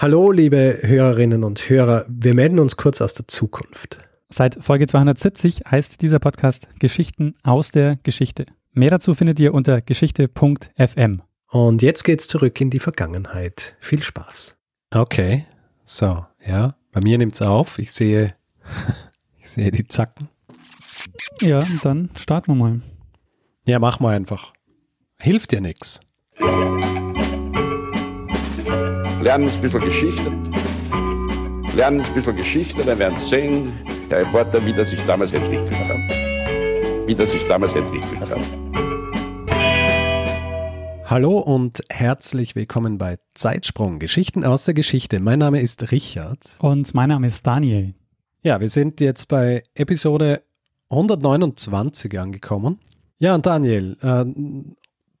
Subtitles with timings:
[0.00, 2.04] Hallo, liebe Hörerinnen und Hörer.
[2.08, 3.98] Wir melden uns kurz aus der Zukunft.
[4.28, 8.46] Seit Folge 270 heißt dieser Podcast Geschichten aus der Geschichte.
[8.70, 11.22] Mehr dazu findet ihr unter geschichte.fm.
[11.50, 13.74] Und jetzt geht's zurück in die Vergangenheit.
[13.80, 14.56] Viel Spaß.
[14.94, 15.46] Okay,
[15.84, 17.80] so, ja, bei mir nimmt's auf.
[17.80, 18.36] Ich sehe,
[19.40, 20.28] ich sehe die Zacken.
[21.40, 22.80] Ja, dann starten wir mal.
[23.64, 24.52] Ja, mach mal einfach.
[25.18, 26.00] Hilft dir nichts.
[29.20, 30.30] Lernen ein bisschen Geschichte.
[31.74, 33.72] Lernen ein bisschen Geschichte, dann werden Sie sehen,
[34.08, 35.96] Herr Reporter, wie das sich damals entwickelt hat.
[37.06, 38.40] Wie das sich damals entwickelt hat.
[41.04, 45.20] Hallo und herzlich willkommen bei Zeitsprung, Geschichten aus der Geschichte.
[45.20, 46.58] Mein Name ist Richard.
[46.60, 47.94] Und mein Name ist Daniel.
[48.42, 50.42] Ja, wir sind jetzt bei Episode
[50.90, 52.78] 129 angekommen.
[53.18, 54.24] Ja, und Daniel, äh,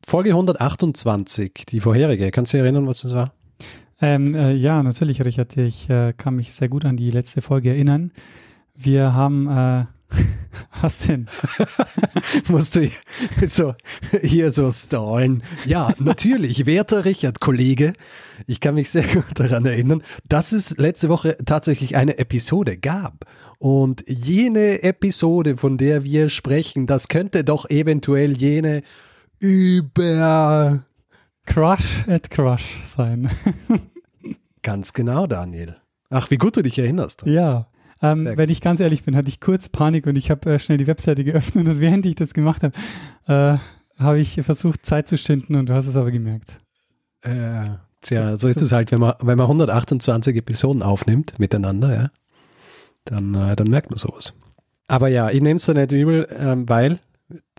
[0.06, 3.32] Folge 128, die vorherige, kannst du dich erinnern, was das war?
[4.00, 5.56] Ähm, äh, ja, natürlich, Richard.
[5.56, 8.12] Ich äh, kann mich sehr gut an die letzte Folge erinnern.
[8.74, 9.86] Wir haben, äh,
[10.80, 11.26] was denn?
[12.48, 12.88] Musst du
[13.46, 13.74] so,
[14.22, 15.42] hier so stallen.
[15.66, 17.94] Ja, natürlich, werter Richard, Kollege.
[18.46, 23.24] Ich kann mich sehr gut daran erinnern, dass es letzte Woche tatsächlich eine Episode gab.
[23.58, 28.82] Und jene Episode, von der wir sprechen, das könnte doch eventuell jene
[29.40, 30.84] über
[31.48, 33.30] Crush at Crush sein.
[34.62, 35.76] Ganz genau, Daniel.
[36.10, 37.24] Ach, wie gut du dich erinnerst.
[37.26, 37.68] Ja.
[38.00, 40.78] Ähm, wenn ich ganz ehrlich bin, hatte ich kurz Panik und ich habe äh, schnell
[40.78, 42.76] die Webseite geöffnet und während ich das gemacht habe,
[43.26, 43.58] äh,
[44.00, 46.60] habe ich versucht, Zeit zu schinden und du hast es aber gemerkt.
[47.22, 47.70] Äh,
[48.02, 52.10] tja, so ist es halt, wenn man, wenn man 128 Episoden aufnimmt miteinander, ja,
[53.04, 54.34] dann, äh, dann merkt man sowas.
[54.86, 57.00] Aber ja, ich nehme es da nicht übel, ähm, weil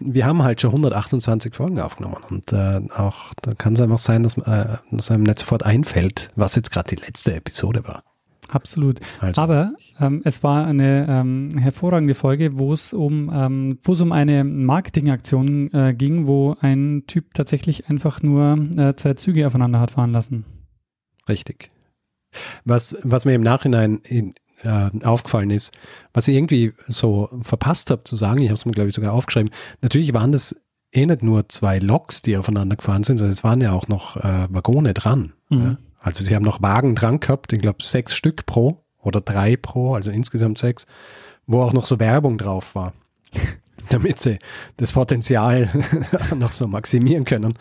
[0.02, 4.23] wir haben halt schon 128 Folgen aufgenommen und äh, auch da kann es einfach sein,
[4.23, 8.03] dass, äh, dass einem nicht sofort einfällt, was jetzt gerade die letzte Episode war.
[8.50, 9.00] Absolut.
[9.20, 9.42] Also.
[9.42, 14.11] Aber ähm, es war eine ähm, hervorragende Folge, wo es um ähm, wo es um
[14.11, 19.92] eine Marketingaktion äh, ging, wo ein Typ tatsächlich einfach nur äh, zwei Züge aufeinander hat
[19.92, 20.45] fahren lassen.
[21.27, 21.70] Richtig.
[22.66, 24.33] Was, was mir im Nachhinein in,
[24.64, 25.71] äh, aufgefallen ist,
[26.14, 29.14] was ich irgendwie so verpasst habe zu sagen, ich habe es mir glaube ich sogar
[29.14, 30.55] aufgeschrieben, natürlich waren das
[30.92, 34.17] eh nicht nur zwei Loks, die aufeinander gefahren sind, sondern es waren ja auch noch
[34.17, 35.33] äh, Waggone dran.
[35.49, 35.61] Mhm.
[35.61, 35.77] Ja?
[35.99, 39.95] Also sie haben noch Wagen dran gehabt, ich glaube sechs Stück pro oder drei pro,
[39.95, 40.86] also insgesamt sechs,
[41.45, 42.93] wo auch noch so Werbung drauf war,
[43.89, 44.39] damit sie
[44.77, 45.69] das Potenzial
[46.37, 47.53] noch so maximieren können,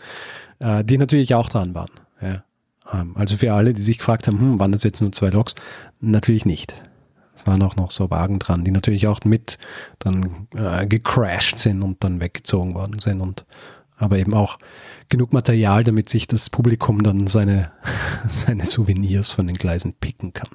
[0.59, 1.91] äh, die natürlich auch dran waren.
[2.21, 2.43] Ja.
[2.93, 5.55] Ähm, also für alle, die sich gefragt haben, hm, waren das jetzt nur zwei Loks?
[5.99, 6.83] Natürlich nicht.
[7.35, 9.57] Es waren auch noch so Wagen dran, die natürlich auch mit
[9.97, 13.45] dann äh, gecrashed sind und dann weggezogen worden sind und
[13.97, 14.59] aber eben auch
[15.09, 17.71] genug Material, damit sich das Publikum dann seine,
[18.29, 20.49] seine Souvenirs von den Gleisen picken kann.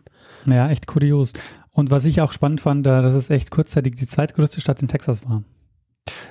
[0.47, 1.33] Ja, echt kurios.
[1.71, 5.28] Und was ich auch spannend fand, dass es echt kurzzeitig die zweitgrößte Stadt in Texas
[5.28, 5.43] war.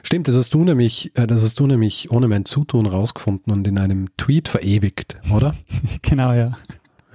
[0.04, 3.68] Stimmt, das hast du nämlich, äh, das hast du nämlich ohne mein Zutun rausgefunden und
[3.68, 5.56] in einem Tweet verewigt, oder?
[6.02, 6.58] genau, ja.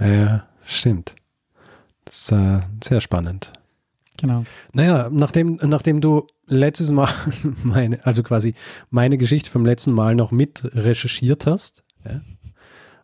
[0.00, 1.14] Ja, stimmt.
[2.04, 3.52] Das ist äh, sehr spannend.
[4.16, 4.44] Genau.
[4.72, 7.08] Naja, nachdem, nachdem du letztes Mal
[7.62, 8.54] meine, also quasi
[8.90, 12.20] meine Geschichte vom letzten Mal noch mit recherchiert hast ja,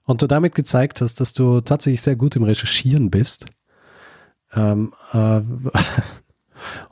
[0.04, 3.46] und du damit gezeigt hast, dass du tatsächlich sehr gut im Recherchieren bist,
[4.54, 5.40] ähm, äh,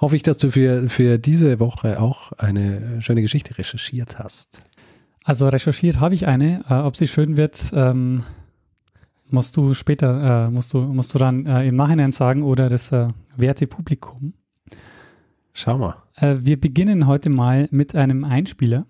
[0.01, 4.63] hoffe ich, dass du für, für diese Woche auch eine schöne Geschichte recherchiert hast.
[5.25, 6.65] Also recherchiert habe ich eine.
[6.69, 8.25] Äh, ob sie schön wird, ähm,
[9.31, 12.93] musst du später, äh, musst du, musst du dann äh, im Nachhinein sagen oder das
[12.93, 14.35] äh, werte Publikum.
[15.53, 15.97] Schau mal.
[16.17, 18.87] Äh, wir beginnen heute mal mit einem Einspieler.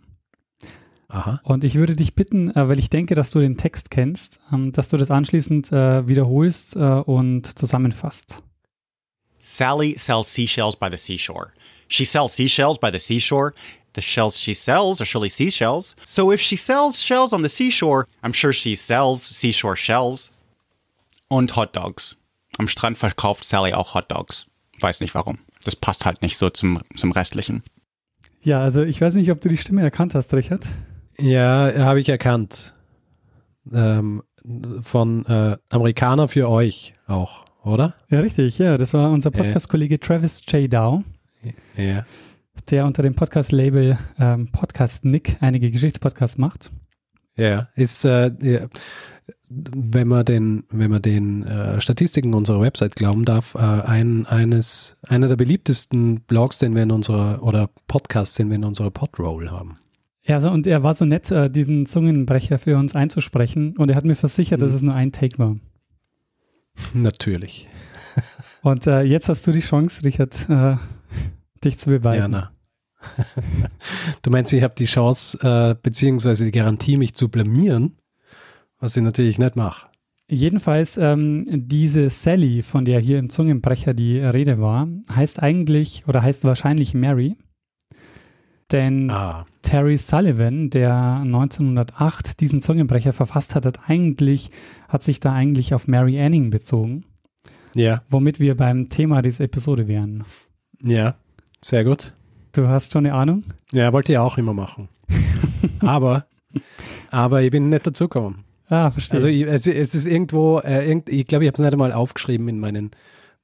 [1.09, 1.41] Aha.
[1.45, 4.73] Und ich würde dich bitten, äh, weil ich denke, dass du den Text kennst, ähm,
[4.73, 8.43] dass du das anschließend wiederholst und zusammenfasst.
[9.45, 11.53] Sally sells seashells by the seashore.
[11.89, 13.55] She sells seashells by the seashore.
[13.95, 15.97] The shells she sells are surely seashells.
[16.05, 20.31] So if she sells shells on the seashore, I'm sure she sells seashore shells.
[21.29, 22.17] Und Hot Dogs.
[22.59, 24.47] Am Strand verkauft Sally auch Hot Dogs.
[24.79, 25.39] Weiß nicht warum.
[25.65, 27.65] Das passt halt nicht so zum, zum Restlichen.
[28.43, 30.65] Ja, also ich weiß nicht, ob du die Stimme erkannt hast, Richard.
[31.19, 32.75] Ja, habe ich erkannt.
[33.73, 34.23] Ähm,
[34.83, 37.95] von äh, Amerikaner für euch auch, oder?
[38.11, 38.59] Ja, richtig.
[38.59, 40.73] Ja, das war unser Podcast-Kollege Travis J.
[40.73, 41.03] Dow.
[41.77, 42.05] Ja.
[42.71, 46.71] Der unter dem Podcast-Label ähm, Podcast Nick einige Geschichtspodcasts macht.
[47.37, 48.69] Ja, ist, äh, ja,
[49.49, 54.97] wenn man den, wenn man den äh, Statistiken unserer Website glauben darf, äh, ein, eines,
[55.07, 59.51] einer der beliebtesten Blogs, den wir in unserer, oder Podcasts, den wir in unserer Podroll
[59.51, 59.75] haben.
[60.25, 63.97] Ja, also, und er war so nett, äh, diesen Zungenbrecher für uns einzusprechen und er
[63.97, 64.65] hat mir versichert, mhm.
[64.65, 65.57] dass es nur ein Take war.
[66.95, 67.69] Natürlich.
[68.63, 70.77] Und äh, jetzt hast du die Chance, Richard, äh,
[71.65, 72.33] dich zu beweisen.
[72.33, 72.53] Ja,
[74.23, 77.97] du meinst, ich habe die Chance, äh, beziehungsweise die Garantie, mich zu blamieren,
[78.79, 79.89] was ich natürlich nicht mache.
[80.29, 86.23] Jedenfalls, ähm, diese Sally, von der hier im Zungenbrecher die Rede war, heißt eigentlich oder
[86.23, 87.37] heißt wahrscheinlich Mary.
[88.71, 89.45] Denn ah.
[89.61, 94.51] Terry Sullivan, der 1908 diesen Zungenbrecher verfasst hat, hat eigentlich,
[94.93, 97.05] hat sich da eigentlich auf Mary Anning bezogen.
[97.75, 98.03] Ja.
[98.11, 100.25] Womit wir beim Thema dieser Episode wären.
[100.83, 101.15] Ja,
[101.63, 102.13] sehr gut.
[102.53, 103.43] Du hast schon eine Ahnung?
[103.73, 104.91] Ja, wollte ich auch immer machen.
[105.81, 106.27] aber,
[107.11, 108.45] aber ich bin nicht dazugekommen.
[108.69, 109.17] Ah, verstehe.
[109.17, 111.93] Also ich, es, es, ist irgendwo, äh, irgend, ich glaube, ich habe es nicht einmal
[111.93, 112.91] aufgeschrieben in meinen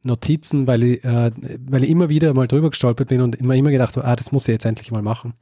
[0.05, 1.31] Notizen, weil ich, äh,
[1.67, 4.33] weil ich immer wieder mal drüber gestolpert bin und immer, immer gedacht habe, ah, das
[4.33, 5.33] muss ich jetzt endlich mal machen.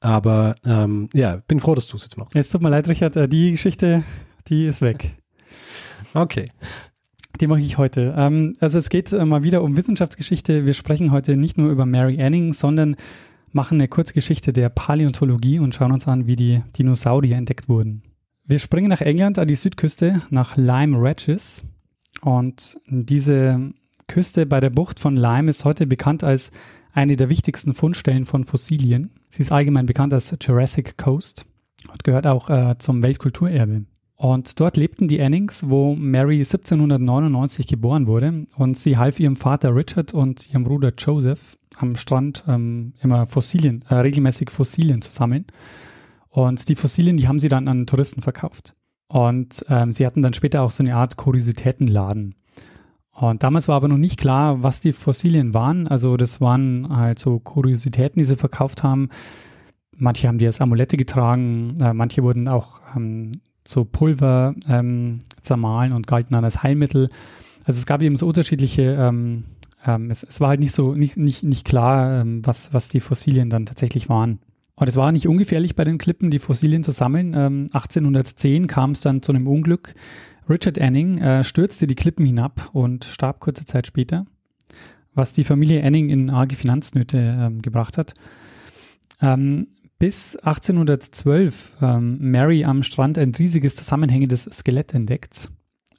[0.00, 2.34] Aber ähm, ja, bin froh, dass du es jetzt machst.
[2.34, 4.02] Jetzt tut mir leid, Richard, äh, die Geschichte,
[4.48, 5.16] die ist weg.
[6.14, 6.48] Okay.
[7.40, 8.14] Die mache ich heute.
[8.16, 10.64] Ähm, also es geht äh, mal wieder um Wissenschaftsgeschichte.
[10.66, 12.96] Wir sprechen heute nicht nur über Mary Anning, sondern
[13.52, 18.02] machen eine Kurzgeschichte der Paläontologie und schauen uns an, wie die Dinosaurier entdeckt wurden.
[18.46, 21.62] Wir springen nach England an die Südküste, nach Lyme Regis.
[22.20, 23.72] Und diese
[24.06, 26.50] Küste bei der Bucht von Lyme ist heute bekannt als
[26.92, 29.10] eine der wichtigsten Fundstellen von Fossilien.
[29.28, 31.46] Sie ist allgemein bekannt als Jurassic Coast
[31.90, 33.84] und gehört auch äh, zum Weltkulturerbe.
[34.16, 38.46] Und dort lebten die Annings, wo Mary 1799 geboren wurde.
[38.56, 43.84] Und sie half ihrem Vater Richard und ihrem Bruder Joseph am Strand ähm, immer Fossilien,
[43.88, 45.46] äh, regelmäßig Fossilien zu sammeln.
[46.28, 48.74] Und die Fossilien, die haben sie dann an Touristen verkauft.
[49.08, 52.34] Und ähm, sie hatten dann später auch so eine Art Kuriositätenladen.
[53.12, 55.86] Und damals war aber noch nicht klar, was die Fossilien waren.
[55.86, 59.08] Also das waren halt so Kuriositäten, die sie verkauft haben.
[59.96, 63.30] Manche haben die als Amulette getragen, äh, manche wurden auch ähm,
[63.66, 67.08] so Pulver ähm, zermahlen und galten dann als Heilmittel.
[67.64, 69.44] Also es gab eben so unterschiedliche, ähm,
[69.86, 73.00] ähm, es, es, war halt nicht so, nicht, nicht, nicht klar, ähm, was, was die
[73.00, 74.40] Fossilien dann tatsächlich waren.
[74.76, 77.32] Und es war nicht ungefährlich bei den Klippen, die Fossilien zu sammeln.
[77.34, 79.94] Ähm, 1810 kam es dann zu einem Unglück.
[80.48, 84.26] Richard Anning äh, stürzte die Klippen hinab und starb kurze Zeit später,
[85.14, 88.14] was die Familie Anning in arge Finanznöte ähm, gebracht hat.
[89.22, 95.50] Ähm, bis 1812 ähm, Mary am Strand ein riesiges zusammenhängendes Skelett entdeckt.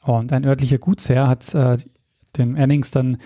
[0.02, 1.78] Und ein örtlicher Gutsherr hat äh,
[2.38, 3.18] den Annings dann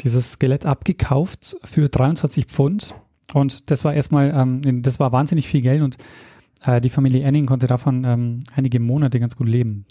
[0.00, 2.94] dieses Skelett abgekauft für 23 Pfund.
[3.34, 5.96] Und das war erstmal, ähm, das war wahnsinnig viel Geld und
[6.64, 9.86] äh, die Familie Anning konnte davon ähm, einige Monate ganz gut leben.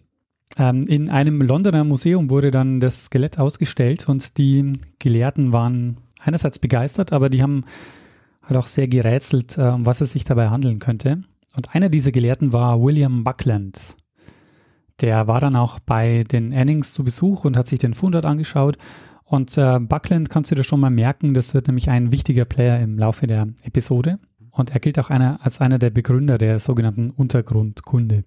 [0.57, 6.59] Ähm, in einem Londoner Museum wurde dann das Skelett ausgestellt und die Gelehrten waren einerseits
[6.59, 7.63] begeistert, aber die haben
[8.41, 11.23] hat auch sehr gerätselt, um was es sich dabei handeln könnte.
[11.55, 13.95] Und einer dieser Gelehrten war William Buckland.
[15.01, 18.77] Der war dann auch bei den Annings zu Besuch und hat sich den Fundort angeschaut.
[19.23, 22.79] Und äh, Buckland kannst du dir schon mal merken, das wird nämlich ein wichtiger Player
[22.79, 24.19] im Laufe der Episode.
[24.51, 28.25] Und er gilt auch einer, als einer der Begründer der sogenannten Untergrundkunde.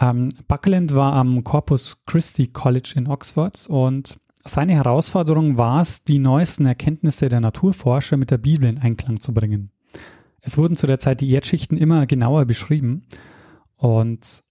[0.00, 4.18] Ähm, Buckland war am Corpus Christi College in Oxford und
[4.48, 9.32] seine Herausforderung war es, die neuesten Erkenntnisse der Naturforscher mit der Bibel in Einklang zu
[9.32, 9.70] bringen.
[10.40, 13.06] Es wurden zu der Zeit die Erdschichten immer genauer beschrieben
[13.76, 14.44] und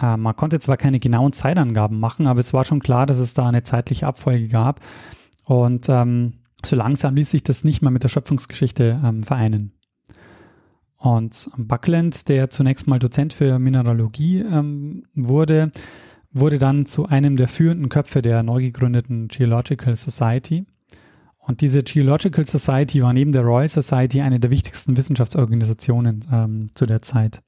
[0.00, 3.34] äh, man konnte zwar keine genauen Zeitangaben machen, aber es war schon klar, dass es
[3.34, 4.80] da eine zeitliche Abfolge gab
[5.44, 9.72] und ähm, so langsam ließ sich das nicht mehr mit der Schöpfungsgeschichte ähm, vereinen.
[10.96, 15.70] Und Buckland, der zunächst mal Dozent für Mineralogie ähm, wurde,
[16.32, 20.66] wurde dann zu einem der führenden Köpfe der neu gegründeten Geological Society.
[21.38, 26.86] Und diese Geological Society war neben der Royal Society eine der wichtigsten Wissenschaftsorganisationen ähm, zu
[26.86, 27.40] der Zeit.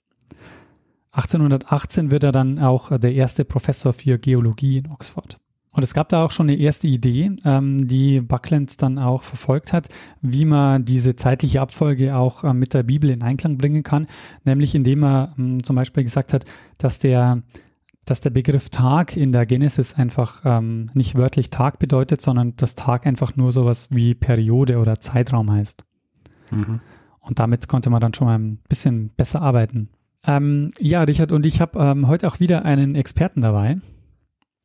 [1.12, 5.38] 1818 wird er dann auch der erste Professor für Geologie in Oxford.
[5.74, 9.72] Und es gab da auch schon eine erste Idee, ähm, die Buckland dann auch verfolgt
[9.72, 9.88] hat,
[10.20, 14.06] wie man diese zeitliche Abfolge auch äh, mit der Bibel in Einklang bringen kann,
[14.44, 16.44] nämlich indem er ähm, zum Beispiel gesagt hat,
[16.76, 17.42] dass der
[18.04, 22.74] dass der Begriff Tag in der Genesis einfach ähm, nicht wörtlich Tag bedeutet, sondern dass
[22.74, 25.84] Tag einfach nur sowas wie Periode oder Zeitraum heißt.
[26.50, 26.80] Mhm.
[27.20, 29.88] Und damit konnte man dann schon mal ein bisschen besser arbeiten.
[30.26, 33.78] Ähm, ja, Richard, und ich habe ähm, heute auch wieder einen Experten dabei.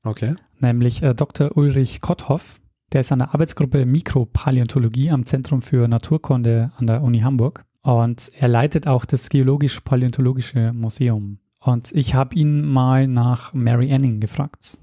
[0.03, 0.35] Okay.
[0.59, 1.55] Nämlich äh, Dr.
[1.55, 2.59] Ulrich Kotthoff.
[2.93, 7.65] Der ist an der Arbeitsgruppe Mikropaläontologie am Zentrum für Naturkunde an der Uni Hamburg.
[7.81, 11.39] Und er leitet auch das Geologisch-Paläontologische Museum.
[11.59, 14.79] Und ich habe ihn mal nach Mary Anning gefragt.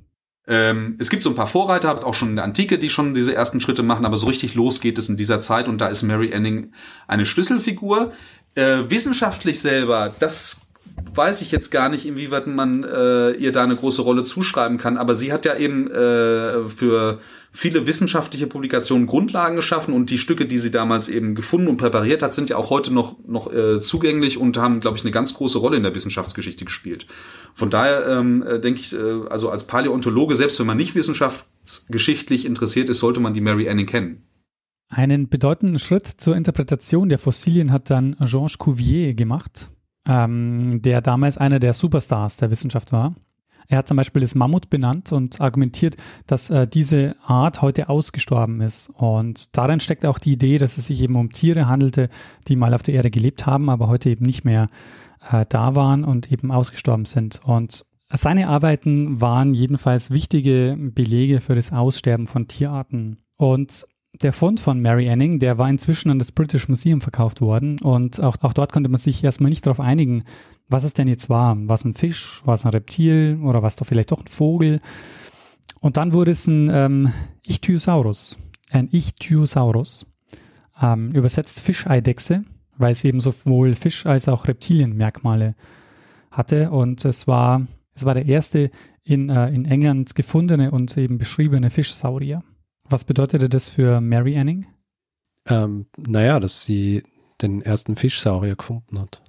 [0.46, 3.14] Ähm, es gibt so ein paar Vorreiter, habt auch schon in der Antike, die schon
[3.14, 5.86] diese ersten Schritte machen, aber so richtig los geht es in dieser Zeit und da
[5.86, 6.72] ist Mary Anning
[7.06, 8.12] eine Schlüsselfigur.
[8.54, 10.60] Äh, wissenschaftlich selber, das
[11.14, 14.96] weiß ich jetzt gar nicht, inwieweit man äh, ihr da eine große Rolle zuschreiben kann.
[14.96, 17.20] Aber sie hat ja eben äh, für
[17.56, 22.20] viele wissenschaftliche Publikationen Grundlagen geschaffen und die Stücke, die sie damals eben gefunden und präpariert
[22.20, 25.34] hat, sind ja auch heute noch, noch äh, zugänglich und haben, glaube ich, eine ganz
[25.34, 27.06] große Rolle in der Wissenschaftsgeschichte gespielt.
[27.54, 32.44] Von daher ähm, äh, denke ich, äh, also als Paläontologe, selbst wenn man nicht wissenschaftsgeschichtlich
[32.44, 34.24] interessiert ist, sollte man die Mary Anning kennen.
[34.88, 39.70] Einen bedeutenden Schritt zur Interpretation der Fossilien hat dann Georges Cuvier gemacht,
[40.08, 43.14] ähm, der damals einer der Superstars der Wissenschaft war.
[43.68, 48.60] Er hat zum Beispiel das Mammut benannt und argumentiert, dass äh, diese Art heute ausgestorben
[48.60, 48.90] ist.
[48.90, 52.08] Und darin steckt auch die Idee, dass es sich eben um Tiere handelte,
[52.48, 54.68] die mal auf der Erde gelebt haben, aber heute eben nicht mehr
[55.30, 57.40] äh, da waren und eben ausgestorben sind.
[57.44, 63.18] Und seine Arbeiten waren jedenfalls wichtige Belege für das Aussterben von Tierarten.
[63.36, 63.86] Und
[64.22, 68.20] der Fund von Mary Anning, der war inzwischen an das British Museum verkauft worden und
[68.22, 70.24] auch, auch dort konnte man sich erstmal nicht darauf einigen,
[70.68, 71.56] was es denn jetzt war.
[71.68, 74.28] War es ein Fisch, war es ein Reptil oder war es doch vielleicht doch ein
[74.28, 74.80] Vogel?
[75.80, 77.12] Und dann wurde es ein ähm,
[77.46, 78.38] Ichthyosaurus,
[78.70, 80.06] ein Ichthyosaurus,
[80.80, 82.44] ähm, übersetzt Fischeidechse,
[82.78, 85.54] weil es eben sowohl Fisch- als auch Reptilienmerkmale
[86.30, 88.70] hatte und es war, es war der erste
[89.02, 92.42] in, äh, in England gefundene und eben beschriebene Fischsaurier.
[92.88, 94.66] Was bedeutete das für Mary Anning?
[95.46, 97.02] Ähm, naja, dass sie
[97.40, 99.22] den ersten Fischsaurier gefunden hat.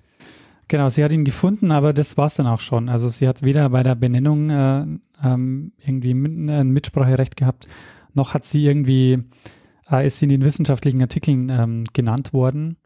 [0.68, 2.90] Genau, sie hat ihn gefunden, aber das war es dann auch schon.
[2.90, 4.86] Also sie hat weder bei der Benennung äh,
[5.24, 7.68] ähm, irgendwie mit, äh, ein Mitspracherecht gehabt,
[8.14, 9.24] noch hat sie irgendwie,
[9.92, 12.78] äh, ist sie in den wissenschaftlichen Artikeln ähm, genannt worden.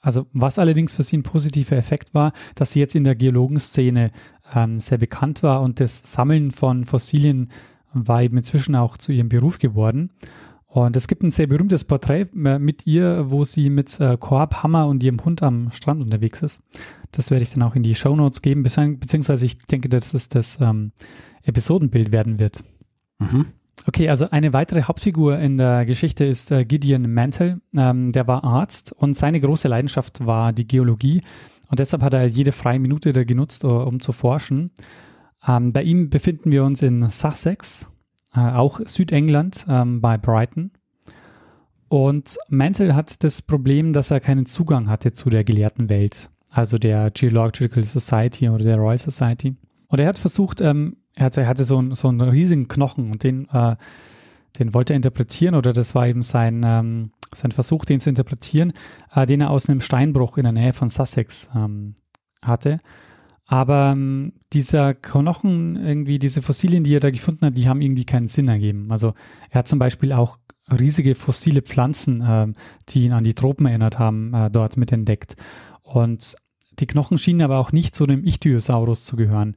[0.00, 4.12] Also was allerdings für sie ein positiver Effekt war, dass sie jetzt in der Geologenszene
[4.54, 7.50] ähm, sehr bekannt war und das Sammeln von Fossilien
[7.92, 10.10] war eben inzwischen auch zu ihrem Beruf geworden.
[10.68, 14.62] Und es gibt ein sehr berühmtes Porträt äh, mit ihr, wo sie mit äh, Korb,
[14.62, 16.60] Hammer und ihrem Hund am Strand unterwegs ist.
[17.10, 20.28] Das werde ich dann auch in die Show Notes geben, beziehungsweise ich denke, dass es
[20.28, 20.92] das ähm,
[21.42, 22.62] Episodenbild werden wird.
[23.18, 23.46] Mhm.
[23.86, 27.62] Okay, also eine weitere Hauptfigur in der Geschichte ist äh, Gideon Mantle.
[27.74, 31.22] Ähm, der war Arzt und seine große Leidenschaft war die Geologie.
[31.70, 34.70] Und deshalb hat er jede freie Minute da genutzt, um zu forschen.
[35.46, 37.90] Ähm, bei ihm befinden wir uns in Sussex,
[38.34, 40.72] äh, auch Südengland, ähm, bei Brighton.
[41.88, 46.76] Und Mantle hat das Problem, dass er keinen Zugang hatte zu der gelehrten Welt, also
[46.76, 49.56] der Geological Society oder der Royal Society.
[49.88, 53.10] Und er hat versucht, ähm, er, hatte, er hatte so, einen, so einen riesigen Knochen
[53.10, 53.76] und den, äh,
[54.58, 58.72] den wollte er interpretieren oder das war eben sein, ähm, sein Versuch, den zu interpretieren,
[59.14, 61.94] äh, den er aus einem Steinbruch in der Nähe von Sussex ähm,
[62.42, 62.80] hatte.
[63.50, 68.04] Aber ähm, dieser Knochen, irgendwie diese Fossilien, die er da gefunden hat, die haben irgendwie
[68.04, 68.92] keinen Sinn ergeben.
[68.92, 69.14] Also
[69.48, 70.38] er hat zum Beispiel auch
[70.70, 72.46] riesige fossile Pflanzen, äh,
[72.90, 75.36] die ihn an die Tropen erinnert haben, äh, dort mit entdeckt.
[75.82, 76.36] Und
[76.78, 79.56] die Knochen schienen aber auch nicht zu dem Ichthyosaurus zu gehören.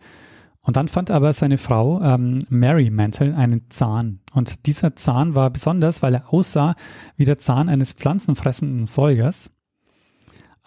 [0.62, 4.22] Und dann fand aber seine Frau ähm, Mary Mantle einen Zahn.
[4.32, 6.76] Und dieser Zahn war besonders, weil er aussah
[7.18, 9.52] wie der Zahn eines pflanzenfressenden Säugers.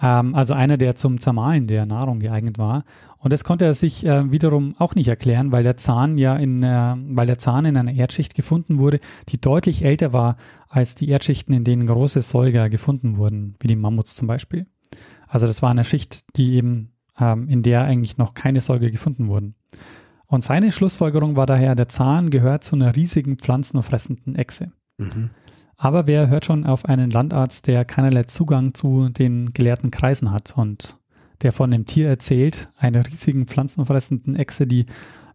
[0.04, 2.84] Ähm, also einer, der zum Zermahlen der Nahrung geeignet war.
[3.18, 6.62] Und das konnte er sich äh, wiederum auch nicht erklären, weil der Zahn ja in,
[6.62, 10.37] äh, weil der Zahn in einer Erdschicht gefunden wurde, die deutlich älter war
[10.68, 14.66] als die Erdschichten, in denen große Säuger gefunden wurden, wie die Mammuts zum Beispiel.
[15.26, 19.28] Also das war eine Schicht, die eben, ähm, in der eigentlich noch keine Säuger gefunden
[19.28, 19.54] wurden.
[20.26, 24.73] Und seine Schlussfolgerung war daher, der Zahn gehört zu einer riesigen pflanzenfressenden Echse.
[24.99, 25.30] Mhm.
[25.76, 30.56] Aber wer hört schon auf einen Landarzt, der keinerlei Zugang zu den gelehrten Kreisen hat
[30.56, 30.96] und
[31.42, 34.86] der von dem Tier erzählt, einer riesigen pflanzenfressenden Echse, die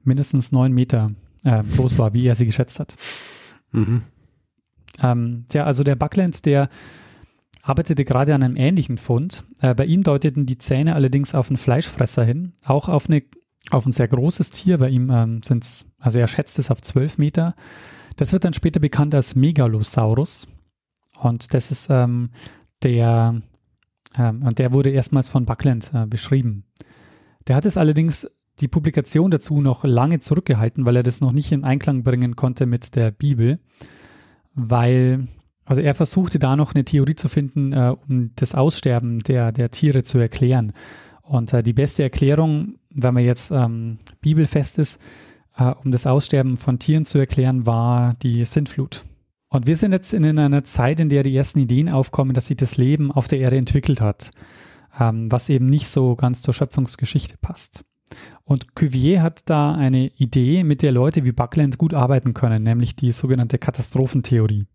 [0.03, 1.11] mindestens neun Meter
[1.43, 2.95] äh, groß war, wie er sie geschätzt hat.
[3.71, 4.03] Mhm.
[5.01, 6.69] Ähm, ja, also der Buckland, der
[7.61, 9.43] arbeitete gerade an einem ähnlichen Fund.
[9.61, 13.23] Äh, bei ihm deuteten die Zähne allerdings auf einen Fleischfresser hin, auch auf, eine,
[13.69, 14.77] auf ein sehr großes Tier.
[14.77, 17.55] Bei ihm ähm, sind es, also er schätzt es auf zwölf Meter.
[18.19, 20.49] Das wird dann später bekannt als Megalosaurus.
[21.21, 22.31] Und das ist ähm,
[22.83, 23.41] der
[24.17, 26.65] ähm, und der wurde erstmals von Buckland äh, beschrieben.
[27.47, 31.53] Der hat es allerdings die Publikation dazu noch lange zurückgehalten, weil er das noch nicht
[31.53, 33.59] in Einklang bringen konnte mit der Bibel,
[34.53, 35.25] weil,
[35.63, 39.71] also er versuchte da noch eine Theorie zu finden, äh, um das Aussterben der, der
[39.71, 40.73] Tiere zu erklären.
[41.21, 44.99] Und äh, die beste Erklärung, wenn man jetzt ähm, bibelfest ist,
[45.59, 49.03] äh, um das Aussterben von Tieren zu erklären, war die Sintflut.
[49.49, 52.57] Und wir sind jetzt in einer Zeit, in der die ersten Ideen aufkommen, dass sich
[52.57, 54.31] das Leben auf der Erde entwickelt hat,
[54.99, 57.83] ähm, was eben nicht so ganz zur Schöpfungsgeschichte passt.
[58.43, 62.95] Und Cuvier hat da eine Idee, mit der Leute wie Buckland gut arbeiten können, nämlich
[62.95, 64.65] die sogenannte Katastrophentheorie.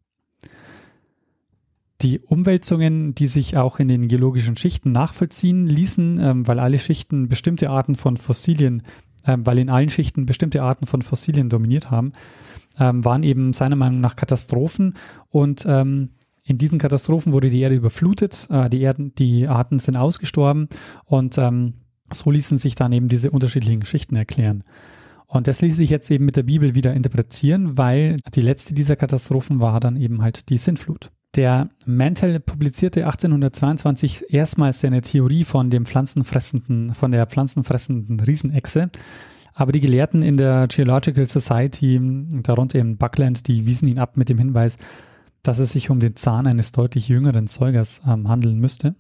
[2.05, 7.29] die Umwälzungen, die sich auch in den geologischen Schichten nachvollziehen ließen, ähm, weil alle Schichten
[7.29, 8.83] bestimmte Arten von Fossilien,
[9.27, 12.13] ähm, weil in allen Schichten bestimmte Arten von Fossilien dominiert haben,
[12.79, 14.95] ähm, waren eben seiner Meinung nach Katastrophen
[15.31, 16.11] und ähm,
[16.47, 20.69] in diesen Katastrophen wurde die Erde überflutet, äh, die, Erden, die Arten sind ausgestorben
[21.05, 21.75] und ähm,
[22.13, 24.63] so ließen sich dann eben diese unterschiedlichen Schichten erklären.
[25.27, 28.95] Und das ließ sich jetzt eben mit der Bibel wieder interpretieren, weil die letzte dieser
[28.95, 31.11] Katastrophen war dann eben halt die Sintflut.
[31.37, 38.91] Der Mantel publizierte 1822 erstmals seine Theorie von dem pflanzenfressenden, von der pflanzenfressenden Riesenechse.
[39.53, 42.01] Aber die Gelehrten in der Geological Society,
[42.43, 44.79] darunter eben Buckland, die wiesen ihn ab mit dem Hinweis,
[45.43, 48.95] dass es sich um den Zahn eines deutlich jüngeren Zeugers ähm, handeln müsste.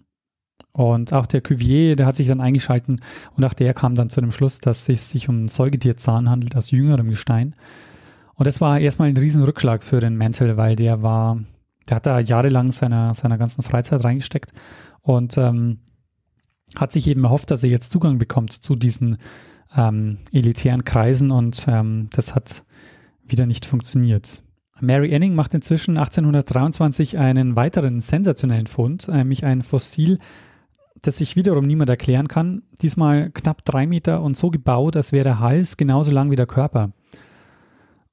[0.72, 3.00] Und auch der Cuvier, der hat sich dann eingeschalten
[3.36, 6.56] und auch der kam dann zu dem Schluss, dass es sich um einen Säugetierzahn handelt
[6.56, 7.54] aus jüngerem Gestein.
[8.34, 11.40] Und das war erstmal ein Riesenrückschlag für den Mantel, weil der war,
[11.88, 14.52] der hat da jahrelang seiner, seiner ganzen Freizeit reingesteckt
[15.02, 15.78] und ähm,
[16.76, 19.18] hat sich eben erhofft, dass er jetzt Zugang bekommt zu diesen
[19.76, 22.64] ähm, elitären Kreisen und ähm, das hat
[23.24, 24.42] wieder nicht funktioniert.
[24.80, 30.18] Mary Anning macht inzwischen 1823 einen weiteren sensationellen Fund, nämlich ein Fossil,
[31.00, 32.62] das sich wiederum niemand erklären kann.
[32.82, 36.46] Diesmal knapp drei Meter und so gebaut, als wäre der Hals genauso lang wie der
[36.46, 36.92] Körper.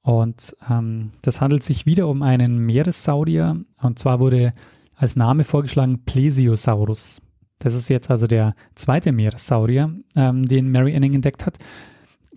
[0.02, 3.56] Und ähm, das handelt sich wieder um einen Meeressaurier.
[3.80, 4.52] Und zwar wurde
[4.96, 7.22] als Name vorgeschlagen Plesiosaurus.
[7.58, 11.58] Das ist jetzt also der zweite Meeressaurier, ähm, den Mary Anning entdeckt hat.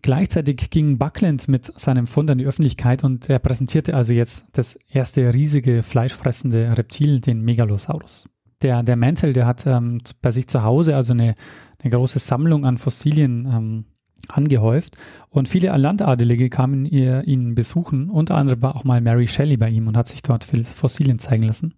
[0.03, 4.77] Gleichzeitig ging Buckland mit seinem Fund an die Öffentlichkeit und er präsentierte also jetzt das
[4.87, 8.29] erste riesige fleischfressende Reptil, den Megalosaurus.
[8.61, 11.33] Der, der Mantel, der hat ähm, bei sich zu Hause also eine,
[11.81, 13.85] eine große Sammlung an Fossilien ähm,
[14.27, 14.97] angehäuft
[15.29, 18.09] und viele Landadelige kamen ihr, ihn besuchen.
[18.09, 21.43] Unter anderem war auch mal Mary Shelley bei ihm und hat sich dort Fossilien zeigen
[21.43, 21.73] lassen.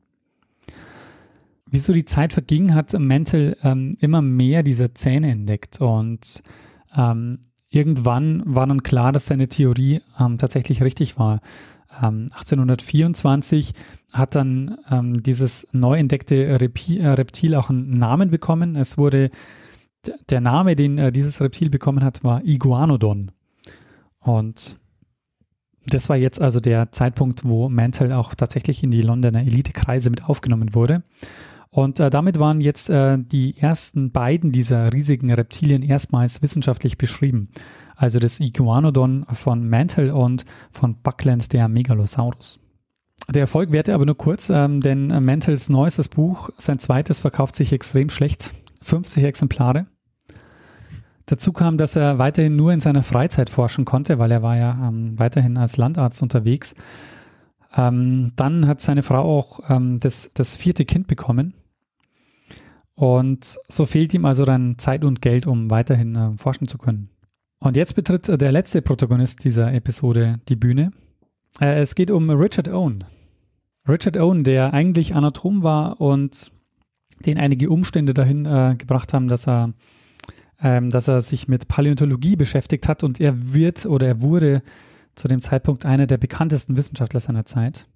[1.70, 6.42] Wie so die Zeit verging, hat Mantel ähm, immer mehr dieser Zähne entdeckt und
[6.96, 7.40] ähm,
[7.70, 11.42] irgendwann war dann klar, dass seine Theorie ähm, tatsächlich richtig war.
[12.02, 13.74] Ähm, 1824
[14.14, 18.76] hat dann ähm, dieses neu entdeckte Reptil auch einen Namen bekommen.
[18.76, 19.30] Es wurde
[20.30, 23.32] der Name, den äh, dieses Reptil bekommen hat, war Iguanodon.
[24.20, 24.78] Und
[25.86, 30.26] das war jetzt also der Zeitpunkt, wo Mantle auch tatsächlich in die Londoner Elitekreise mit
[30.26, 31.04] aufgenommen wurde.
[31.70, 37.50] Und äh, damit waren jetzt äh, die ersten beiden dieser riesigen Reptilien erstmals wissenschaftlich beschrieben.
[37.96, 42.60] Also das Iguanodon von Mantle und von Buckland der Megalosaurus.
[43.30, 47.74] Der Erfolg währte aber nur kurz, ähm, denn Mantles neuestes Buch, sein zweites, verkauft sich
[47.74, 48.54] extrem schlecht.
[48.82, 49.88] 50 Exemplare.
[51.28, 54.88] Dazu kam, dass er weiterhin nur in seiner Freizeit forschen konnte, weil er war ja
[54.88, 56.74] ähm, weiterhin als Landarzt unterwegs.
[57.76, 61.54] Ähm, dann hat seine Frau auch ähm, das, das vierte Kind bekommen.
[62.96, 67.10] Und so fehlt ihm also dann Zeit und Geld, um weiterhin äh, forschen zu können.
[67.60, 70.92] Und jetzt betritt äh, der letzte Protagonist dieser Episode die Bühne.
[71.60, 73.04] Äh, es geht um Richard Owen.
[73.88, 76.52] Richard Owen, der eigentlich Anatom war und
[77.26, 79.74] den einige Umstände dahin äh, gebracht haben, dass er,
[80.62, 84.62] ähm, dass er sich mit Paläontologie beschäftigt hat und er wird oder er wurde
[85.16, 87.88] zu dem Zeitpunkt einer der bekanntesten Wissenschaftler seiner Zeit.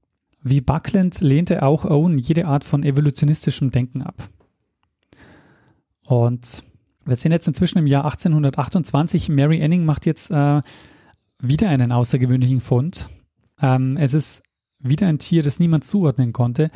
[0.44, 4.30] Wie Buckland lehnte auch Owen jede Art von evolutionistischem Denken ab.
[6.04, 6.64] Und
[7.06, 9.30] wir sind jetzt inzwischen im Jahr 1828.
[9.30, 10.62] Mary Anning macht jetzt äh,
[11.40, 13.08] wieder einen außergewöhnlichen Fund.
[13.62, 14.44] Ähm, es ist
[14.80, 16.72] wieder ein Tier, das niemand zuordnen konnte.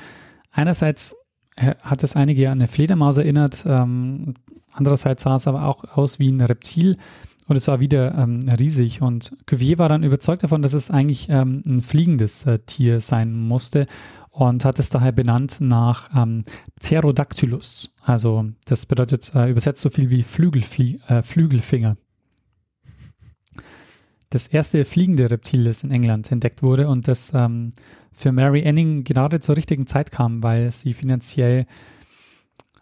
[0.51, 1.15] Einerseits
[1.57, 4.33] hat es einige an eine Fledermaus erinnert, ähm,
[4.73, 6.97] andererseits sah es aber auch aus wie ein Reptil.
[7.47, 9.01] Und es war wieder ähm, riesig.
[9.01, 13.33] Und Cuvier war dann überzeugt davon, dass es eigentlich ähm, ein fliegendes äh, Tier sein
[13.33, 13.85] musste
[14.31, 16.43] und hat es daher benannt nach ähm,
[16.79, 17.91] Pterodactylus.
[18.01, 21.97] Also das bedeutet äh, übersetzt so viel wie Flügelflie äh, Flügelfinger.
[24.35, 27.71] Das erste fliegende Reptil, das in England entdeckt wurde und das ähm,
[28.11, 31.65] für Mary Anning gerade zur richtigen Zeit kam, weil sie finanziell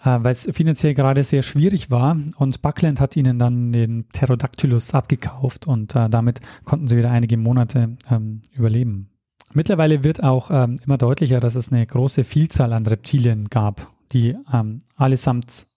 [0.04, 4.96] äh, weil es finanziell gerade sehr schwierig war und Buckland hat ihnen dann den Pterodactylus
[4.96, 9.12] abgekauft und äh, damit konnten sie wieder einige Monate ähm, überleben.
[9.54, 14.36] Mittlerweile wird auch ähm, immer deutlicher, dass es eine große Vielzahl an Reptilien gab, die
[14.52, 15.68] ähm, allesamt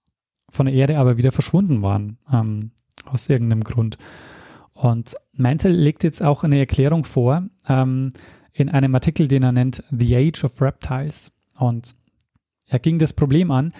[0.48, 2.70] von der Erde aber wieder verschwunden waren, ähm,
[3.04, 3.98] aus irgendeinem Grund.
[4.76, 8.12] Und Mantel legt jetzt auch eine Erklärung vor ähm,
[8.52, 11.32] in einem Artikel, den er nennt The Age of Reptiles.
[11.58, 11.94] Und
[12.68, 13.72] er ging das Problem an,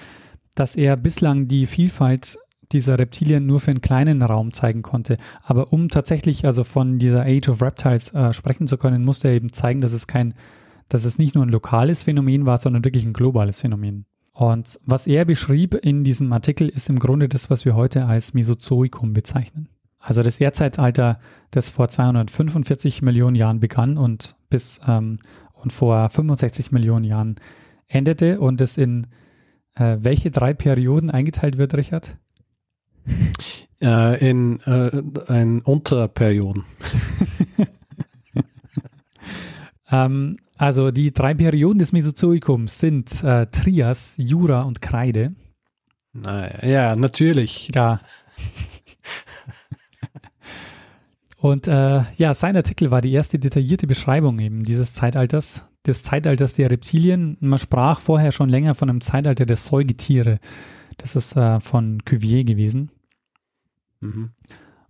[0.55, 2.39] dass er bislang die Vielfalt
[2.73, 5.19] dieser Reptilien nur für einen kleinen Raum zeigen konnte.
[5.43, 9.35] Aber um tatsächlich also von dieser Age of Reptiles äh, sprechen zu können, musste er
[9.35, 10.35] eben zeigen, dass es kein
[10.89, 14.07] dass es nicht nur ein lokales Phänomen war, sondern wirklich ein globales Phänomen.
[14.33, 18.35] Und was er beschrieb in diesem Artikel ist im Grunde das, was wir heute als
[18.35, 19.69] Mesozoikum bezeichnen.
[20.07, 21.19] Also das Erdzeitalter,
[21.51, 25.19] das vor 245 Millionen Jahren begann und bis ähm,
[25.53, 27.35] und vor 65 Millionen Jahren
[27.89, 29.09] endete und es in
[29.75, 32.17] äh, welche drei Perioden eingeteilt wird, Richard?
[33.83, 35.03] Äh, in, äh,
[35.41, 36.63] in Unterperioden.
[39.91, 45.35] ähm, also die drei Perioden des Mesozoikums sind äh, Trias, Jura und Kreide.
[46.13, 47.71] Naja, ja, natürlich.
[47.75, 47.99] Ja.
[51.47, 56.55] Und äh, ja, sein Artikel war die erste detaillierte Beschreibung eben dieses Zeitalters, des Zeitalters
[56.55, 57.37] der Reptilien.
[57.39, 60.41] Man sprach vorher schon länger von einem Zeitalter der Säugetiere.
[60.97, 62.91] Das ist äh, von Cuvier gewesen.
[64.01, 64.31] Mhm.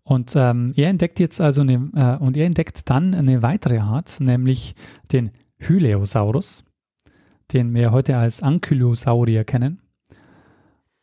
[0.03, 4.19] Und ähm, er entdeckt jetzt also eine, äh, und er entdeckt dann eine weitere Art,
[4.21, 4.75] nämlich
[5.12, 6.64] den Hyleosaurus,
[7.53, 9.83] den wir heute als Ankylosaurier kennen.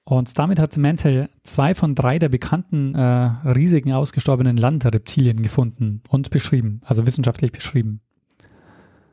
[0.05, 6.29] Und damit hat Mantel zwei von drei der bekannten äh, riesigen ausgestorbenen Landreptilien gefunden und
[6.29, 8.01] beschrieben, also wissenschaftlich beschrieben.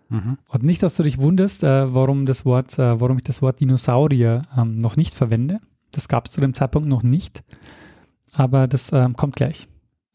[0.09, 0.39] Mhm.
[0.49, 3.61] Und nicht, dass du dich wunderst, äh, warum das Wort, äh, warum ich das Wort
[3.61, 5.61] Dinosaurier ähm, noch nicht verwende.
[5.93, 7.45] Das gab es zu dem Zeitpunkt noch nicht,
[8.33, 9.69] aber das ähm, kommt gleich.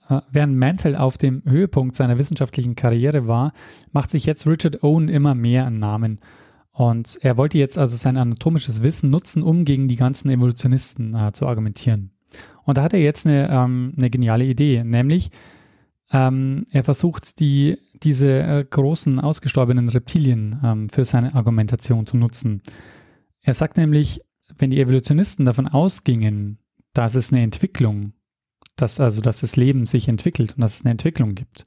[0.09, 3.53] Äh, während Mantel auf dem Höhepunkt seiner wissenschaftlichen Karriere war,
[3.93, 6.19] macht sich jetzt Richard Owen immer mehr einen Namen
[6.75, 11.31] und er wollte jetzt also sein anatomisches Wissen nutzen, um gegen die ganzen Evolutionisten äh,
[11.31, 12.11] zu argumentieren.
[12.65, 15.29] Und da hat er jetzt eine, ähm, eine geniale Idee, nämlich
[16.11, 22.61] ähm, er versucht, die, diese äh, großen ausgestorbenen Reptilien ähm, für seine Argumentation zu nutzen.
[23.41, 24.19] Er sagt nämlich,
[24.57, 26.59] wenn die Evolutionisten davon ausgingen,
[26.91, 28.11] dass es eine Entwicklung,
[28.75, 31.65] dass also dass das Leben sich entwickelt und dass es eine Entwicklung gibt,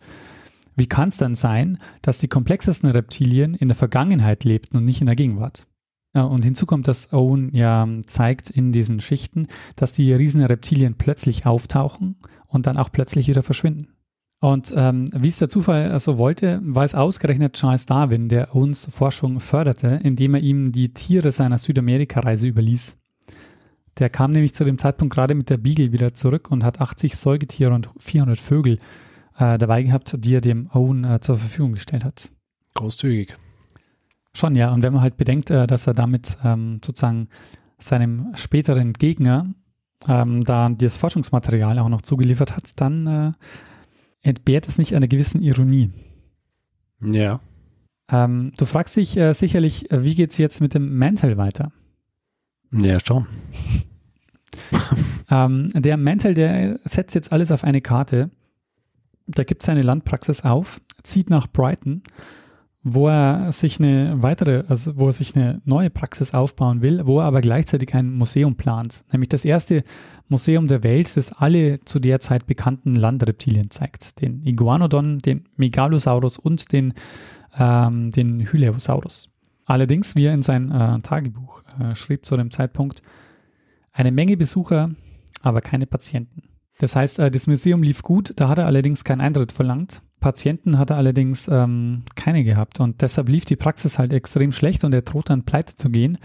[0.79, 5.01] wie kann es dann sein, dass die komplexesten Reptilien in der Vergangenheit lebten und nicht
[5.01, 5.67] in der Gegenwart?
[6.15, 11.47] Und hinzu kommt, dass Owen ja zeigt in diesen Schichten, dass die riesen Reptilien plötzlich
[11.47, 13.89] auftauchen und dann auch plötzlich wieder verschwinden.
[14.41, 18.87] Und ähm, wie es der Zufall so wollte, war es ausgerechnet Charles Darwin, der Owens
[18.91, 22.97] Forschung förderte, indem er ihm die Tiere seiner Südamerika-Reise überließ.
[23.99, 27.17] Der kam nämlich zu dem Zeitpunkt gerade mit der Beagle wieder zurück und hat 80
[27.17, 28.79] Säugetiere und 400 Vögel
[29.39, 32.33] äh, dabei gehabt, die er dem Owen äh, zur Verfügung gestellt hat.
[32.75, 33.37] Großzügig.
[34.35, 34.73] Schon, ja.
[34.73, 37.29] Und wenn man halt bedenkt, äh, dass er damit ähm, sozusagen
[37.79, 39.55] seinem späteren Gegner
[40.07, 43.33] ähm, da das Forschungsmaterial auch noch zugeliefert hat, dann äh,
[44.23, 45.91] entbehrt es nicht einer gewissen Ironie.
[47.01, 47.41] Ja.
[48.11, 51.73] Ähm, du fragst dich äh, sicherlich, äh, wie geht es jetzt mit dem Mantel weiter?
[52.73, 53.27] Ja, schon.
[55.31, 58.31] ähm, der Mantel, der setzt jetzt alles auf eine Karte
[59.29, 62.03] da gibt seine Landpraxis auf, zieht nach Brighton,
[62.83, 67.21] wo er sich eine weitere, also wo er sich eine neue Praxis aufbauen will, wo
[67.21, 69.05] er aber gleichzeitig ein Museum plant.
[69.13, 69.83] Nämlich das erste
[70.29, 74.21] Museum der Welt, das alle zu der Zeit bekannten Landreptilien zeigt.
[74.21, 76.95] Den Iguanodon, den Megalosaurus und den,
[77.59, 79.31] ähm, den Hyleosaurus.
[79.67, 83.03] Allerdings, wie er in sein äh, Tagebuch äh, schrieb zu dem Zeitpunkt,
[83.93, 84.91] eine Menge Besucher,
[85.43, 86.48] aber keine Patienten.
[86.79, 90.03] Das heißt, äh, das Museum lief gut, da hat er allerdings keinen Eintritt verlangt.
[90.21, 94.83] Patienten hat er allerdings ähm, keine gehabt und deshalb lief die Praxis halt extrem schlecht
[94.85, 96.19] und er droht dann pleite zu gehen.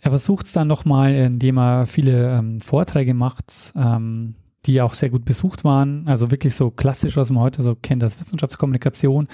[0.00, 4.34] Er versucht es dann nochmal, indem er viele ähm, Vorträge macht, ähm,
[4.66, 6.06] die auch sehr gut besucht waren.
[6.08, 9.28] Also wirklich so klassisch, was man heute so kennt als Wissenschaftskommunikation.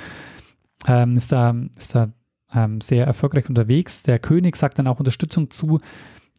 [0.86, 2.12] Ähm, ist da, ist da
[2.54, 4.02] ähm, sehr erfolgreich unterwegs.
[4.02, 5.80] Der König sagt dann auch Unterstützung zu.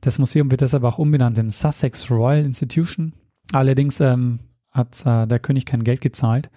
[0.01, 3.13] Das Museum wird deshalb auch umbenannt in Sussex Royal Institution.
[3.51, 4.39] Allerdings ähm,
[4.71, 6.49] hat äh, der König kein Geld gezahlt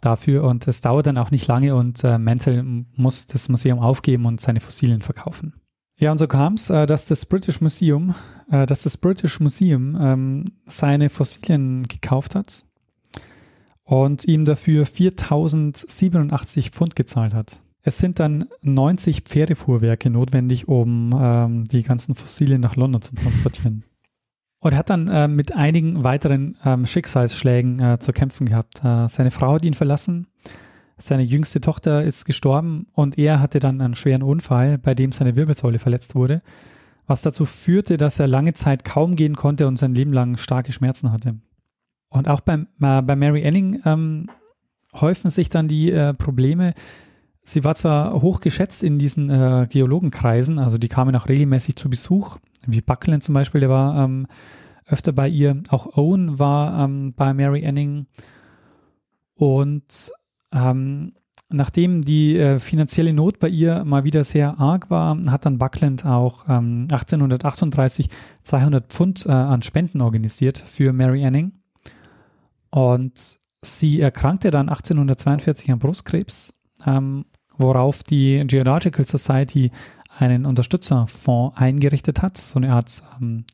[0.00, 2.62] dafür und es dauert dann auch nicht lange und äh, Mansell
[2.94, 5.54] muss das Museum aufgeben und seine Fossilien verkaufen.
[5.96, 8.14] Ja, und so kam es, äh, dass das British Museum,
[8.50, 12.64] äh, dass das British Museum ähm, seine Fossilien gekauft hat
[13.84, 17.60] und ihm dafür 4087 Pfund gezahlt hat.
[17.82, 23.84] Es sind dann 90 Pferdefuhrwerke notwendig, um ähm, die ganzen Fossilien nach London zu transportieren.
[24.64, 28.82] Und hat dann äh, mit einigen weiteren ähm, Schicksalsschlägen äh, zu kämpfen gehabt.
[28.82, 30.26] Äh, seine Frau hat ihn verlassen,
[30.96, 35.36] seine jüngste Tochter ist gestorben und er hatte dann einen schweren Unfall, bei dem seine
[35.36, 36.40] Wirbelsäule verletzt wurde,
[37.06, 40.72] was dazu führte, dass er lange Zeit kaum gehen konnte und sein Leben lang starke
[40.72, 41.34] Schmerzen hatte.
[42.08, 44.30] Und auch beim, äh, bei Mary Anning ähm,
[44.94, 46.72] häufen sich dann die äh, Probleme.
[47.42, 51.90] Sie war zwar hoch geschätzt in diesen äh, Geologenkreisen, also die kamen auch regelmäßig zu
[51.90, 54.26] Besuch, wie Buckland zum Beispiel, der war ähm,
[54.86, 55.62] öfter bei ihr.
[55.68, 58.06] Auch Owen war ähm, bei Mary Anning.
[59.34, 60.12] Und
[60.52, 61.12] ähm,
[61.48, 66.04] nachdem die äh, finanzielle Not bei ihr mal wieder sehr arg war, hat dann Buckland
[66.04, 68.08] auch ähm, 1838
[68.42, 71.52] 200 Pfund äh, an Spenden organisiert für Mary Anning.
[72.70, 76.54] Und sie erkrankte dann 1842 an Brustkrebs,
[76.86, 77.24] ähm,
[77.56, 79.70] worauf die Geological Society
[80.18, 83.44] einen Unterstützerfonds eingerichtet hat, so eine Art ähm,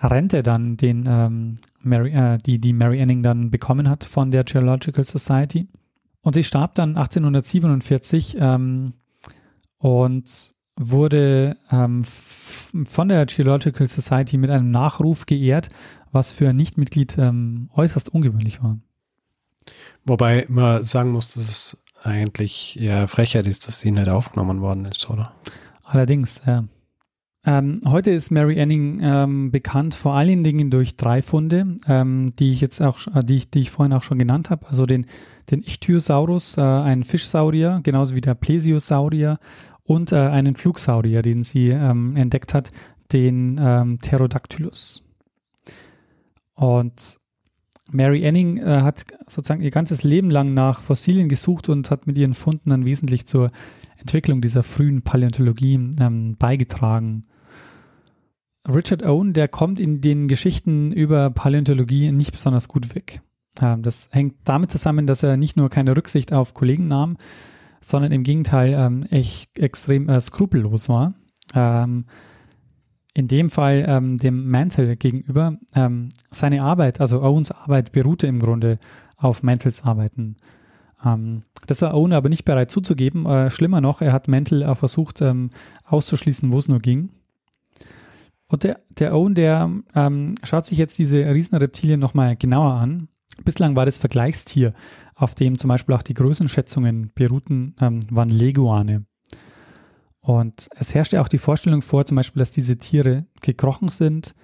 [0.00, 4.44] Rente dann, den ähm, Mary, äh, die, die Mary Anning dann bekommen hat von der
[4.44, 5.68] Geological Society.
[6.22, 8.94] Und sie starb dann 1847 ähm,
[9.78, 15.68] und wurde ähm, von der Geological Society mit einem Nachruf geehrt,
[16.12, 18.78] was für ein Nichtmitglied ähm, äußerst ungewöhnlich war.
[20.04, 24.84] Wobei man sagen muss, dass es eigentlich eher Frechheit ist, dass sie nicht aufgenommen worden
[24.84, 25.34] ist, oder?
[25.88, 26.64] Allerdings, ja.
[27.46, 32.50] Ähm, heute ist Mary Anning ähm, bekannt vor allen Dingen durch drei Funde, ähm, die
[32.50, 34.66] ich jetzt auch, äh, die ich, die ich vorhin auch schon genannt habe.
[34.68, 35.06] Also den,
[35.50, 39.38] den Ichthyosaurus, äh, einen Fischsaurier, genauso wie der Plesiosaurier
[39.82, 42.70] und äh, einen Flugsaurier, den sie ähm, entdeckt hat,
[43.12, 45.04] den ähm, Pterodactylus.
[46.52, 47.18] Und
[47.90, 52.18] Mary Anning äh, hat sozusagen ihr ganzes Leben lang nach Fossilien gesucht und hat mit
[52.18, 53.50] ihren Funden dann wesentlich zur
[53.98, 57.22] Entwicklung dieser frühen Paläontologie ähm, beigetragen.
[58.68, 63.22] Richard Owen, der kommt in den Geschichten über Paläontologie nicht besonders gut weg.
[63.60, 67.16] Ähm, das hängt damit zusammen, dass er nicht nur keine Rücksicht auf Kollegen nahm,
[67.80, 71.14] sondern im Gegenteil ähm, echt extrem äh, skrupellos war.
[71.54, 72.04] Ähm,
[73.14, 75.56] in dem Fall ähm, dem Mantle gegenüber.
[75.74, 78.78] Ähm, seine Arbeit, also Owens Arbeit, beruhte im Grunde
[79.16, 80.36] auf Mantles Arbeiten.
[81.04, 83.26] Ähm, das war Owen aber nicht bereit zuzugeben.
[83.26, 85.50] Äh, schlimmer noch, er hat Mantle auch versucht ähm,
[85.84, 87.10] auszuschließen, wo es nur ging.
[88.46, 93.08] Und der, der Owen, der ähm, schaut sich jetzt diese Riesenreptilien nochmal genauer an.
[93.44, 94.72] Bislang war das Vergleichstier,
[95.14, 99.04] auf dem zum Beispiel auch die Größenschätzungen beruhten, ähm, waren Leguane.
[100.20, 104.34] Und es herrschte auch die Vorstellung vor, zum Beispiel, dass diese Tiere gekrochen sind.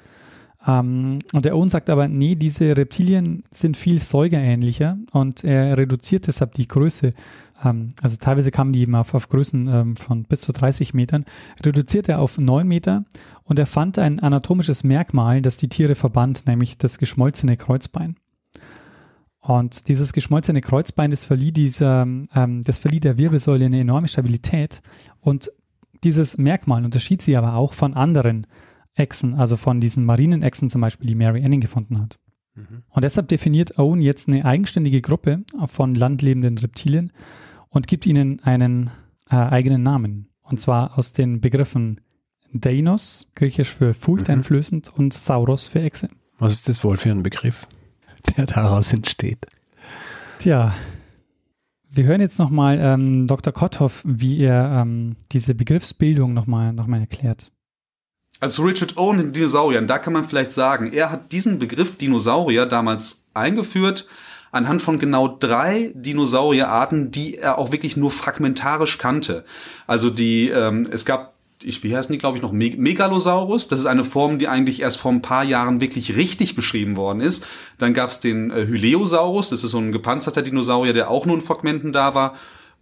[0.66, 6.26] Ähm, und der Owen sagt aber, nee, diese Reptilien sind viel säugerähnlicher und er reduziert
[6.26, 7.12] deshalb die Größe.
[7.64, 11.24] Ähm, also teilweise kamen die eben auf, auf Größen ähm, von bis zu 30 Metern,
[11.64, 13.04] reduziert er auf 9 Meter
[13.44, 18.16] und er fand ein anatomisches Merkmal, das die Tiere verband, nämlich das geschmolzene Kreuzbein.
[19.40, 24.80] Und dieses geschmolzene Kreuzbein, das verlieh dieser, ähm, das verlieh der Wirbelsäule eine enorme Stabilität
[25.20, 25.52] und
[26.02, 28.46] dieses Merkmal unterschied sie aber auch von anderen
[28.94, 32.18] Echsen, also von diesen marinen Echsen zum Beispiel, die Mary Anning gefunden hat.
[32.54, 32.82] Mhm.
[32.88, 37.12] Und deshalb definiert Owen jetzt eine eigenständige Gruppe von landlebenden Reptilien
[37.68, 38.90] und gibt ihnen einen
[39.30, 40.28] äh, eigenen Namen.
[40.42, 42.00] Und zwar aus den Begriffen
[42.52, 45.04] Deinos, griechisch für furchteinflößend, mhm.
[45.04, 46.08] und Sauros für Echse.
[46.38, 47.66] Was ist das wohl für ein Begriff,
[48.36, 49.46] der daraus entsteht?
[50.38, 50.74] Tja,
[51.90, 53.52] wir hören jetzt nochmal ähm, Dr.
[53.52, 57.52] Kotthoff, wie er ähm, diese Begriffsbildung nochmal noch mal erklärt.
[58.40, 62.66] Also Richard Owen in Dinosauriern, da kann man vielleicht sagen, er hat diesen Begriff Dinosaurier
[62.66, 64.06] damals eingeführt
[64.54, 69.44] anhand von genau drei Dinosaurierarten, die er auch wirklich nur fragmentarisch kannte.
[69.86, 73.68] Also die, ähm, es gab ich, wie heißen die, glaube ich, noch Megalosaurus.
[73.68, 77.20] Das ist eine Form, die eigentlich erst vor ein paar Jahren wirklich richtig beschrieben worden
[77.20, 77.46] ist.
[77.78, 81.36] Dann gab es den äh, Hyleosaurus, das ist so ein gepanzerter Dinosaurier, der auch nur
[81.36, 82.34] in Fragmenten da war.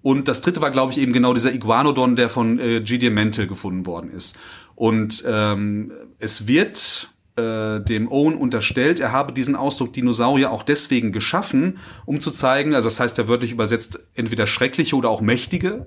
[0.03, 3.11] Und das dritte war, glaube ich, eben genau dieser Iguanodon, der von äh, G.D.
[3.11, 4.37] Mental gefunden worden ist.
[4.83, 11.13] Und ähm, es wird äh, dem Owen unterstellt, er habe diesen Ausdruck Dinosaurier auch deswegen
[11.13, 15.87] geschaffen, um zu zeigen, also das heißt ja wörtlich übersetzt entweder schreckliche oder auch mächtige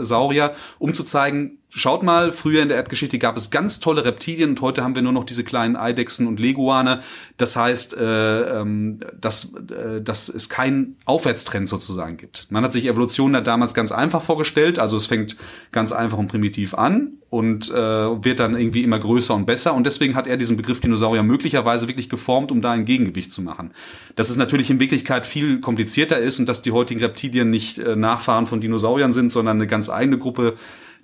[0.00, 4.06] äh, Saurier, um zu zeigen, Schaut mal, früher in der Erdgeschichte gab es ganz tolle
[4.06, 7.02] Reptilien und heute haben wir nur noch diese kleinen Eidechsen und Leguane.
[7.36, 12.46] Das heißt, äh, ähm, dass, äh, dass es keinen Aufwärtstrend sozusagen gibt.
[12.48, 14.78] Man hat sich Evolution da damals ganz einfach vorgestellt.
[14.78, 15.36] Also es fängt
[15.70, 19.74] ganz einfach und primitiv an und äh, wird dann irgendwie immer größer und besser.
[19.74, 23.42] Und deswegen hat er diesen Begriff Dinosaurier möglicherweise wirklich geformt, um da ein Gegengewicht zu
[23.42, 23.74] machen.
[24.14, 27.96] Dass es natürlich in Wirklichkeit viel komplizierter ist und dass die heutigen Reptilien nicht äh,
[27.96, 30.56] Nachfahren von Dinosauriern sind, sondern eine ganz eigene Gruppe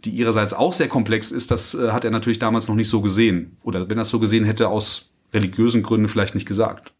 [0.04, 3.00] die ihrerseits auch sehr komplex ist, das äh, hat er natürlich damals noch nicht so
[3.00, 3.56] gesehen.
[3.62, 6.92] Oder wenn er es so gesehen hätte, aus religiösen Gründen vielleicht nicht gesagt.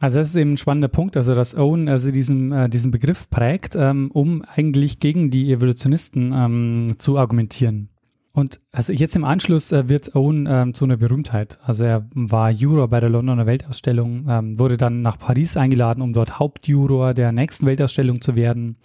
[0.00, 3.28] Also das ist eben ein spannender Punkt, also dass Owen also diesen, äh, diesen Begriff
[3.30, 7.88] prägt, ähm, um eigentlich gegen die Evolutionisten ähm, zu argumentieren.
[8.32, 11.58] Und also jetzt im Anschluss äh, wird Owen ähm, zu einer Berühmtheit.
[11.64, 16.12] Also er war Juror bei der Londoner Weltausstellung, ähm, wurde dann nach Paris eingeladen, um
[16.12, 18.76] dort Hauptjuror der nächsten Weltausstellung zu werden.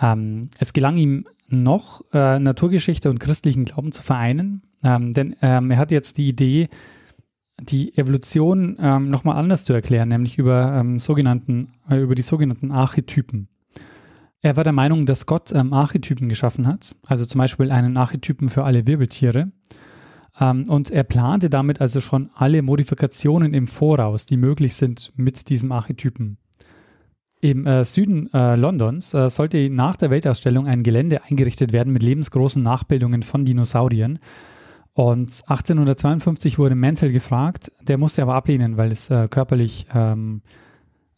[0.00, 4.62] Ähm, es gelang ihm noch äh, Naturgeschichte und christlichen Glauben zu vereinen.
[4.82, 6.68] Ähm, denn ähm, er hat jetzt die Idee,
[7.60, 12.70] die Evolution ähm, nochmal anders zu erklären, nämlich über, ähm, sogenannten, äh, über die sogenannten
[12.70, 13.48] Archetypen.
[14.40, 18.48] Er war der Meinung, dass Gott ähm, Archetypen geschaffen hat, also zum Beispiel einen Archetypen
[18.48, 19.52] für alle Wirbeltiere.
[20.40, 25.48] Ähm, und er plante damit also schon alle Modifikationen im Voraus, die möglich sind mit
[25.48, 26.38] diesem Archetypen.
[27.42, 32.02] Im äh, Süden äh, Londons äh, sollte nach der Weltausstellung ein Gelände eingerichtet werden mit
[32.02, 34.20] lebensgroßen Nachbildungen von Dinosauriern.
[34.94, 40.42] Und 1852 wurde Menzel gefragt, der musste aber ablehnen, weil es äh, körperlich ähm,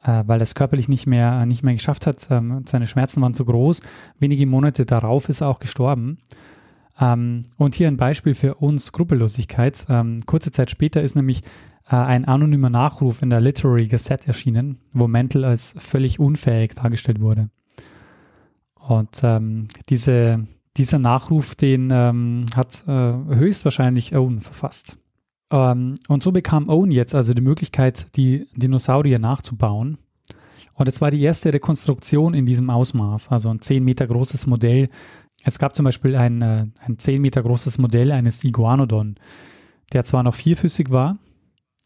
[0.03, 2.27] äh, weil es körperlich nicht mehr, nicht mehr geschafft hat.
[2.31, 3.83] Ähm, seine Schmerzen waren zu groß.
[4.19, 6.17] Wenige Monate darauf ist er auch gestorben.
[6.99, 9.85] Ähm, und hier ein Beispiel für uns Skrupellosigkeit.
[9.91, 11.43] Ähm, kurze Zeit später ist nämlich
[11.89, 17.21] äh, ein anonymer Nachruf in der Literary Gazette erschienen, wo Mantle als völlig unfähig dargestellt
[17.21, 17.51] wurde.
[18.75, 22.91] Und ähm, diese, dieser Nachruf, den ähm, hat äh,
[23.35, 24.99] höchstwahrscheinlich Owen verfasst.
[25.51, 29.99] Ähm, und so bekam Owen jetzt also die Möglichkeit, die Dinosaurier nachzubauen.
[30.75, 34.89] Und es war die erste Rekonstruktion in diesem Ausmaß, also ein 10 Meter großes Modell.
[35.45, 39.17] Es gab zum Beispiel ein, äh, ein 10 Meter großes Modell eines Iguanodon,
[39.93, 41.19] der zwar noch vierfüßig war,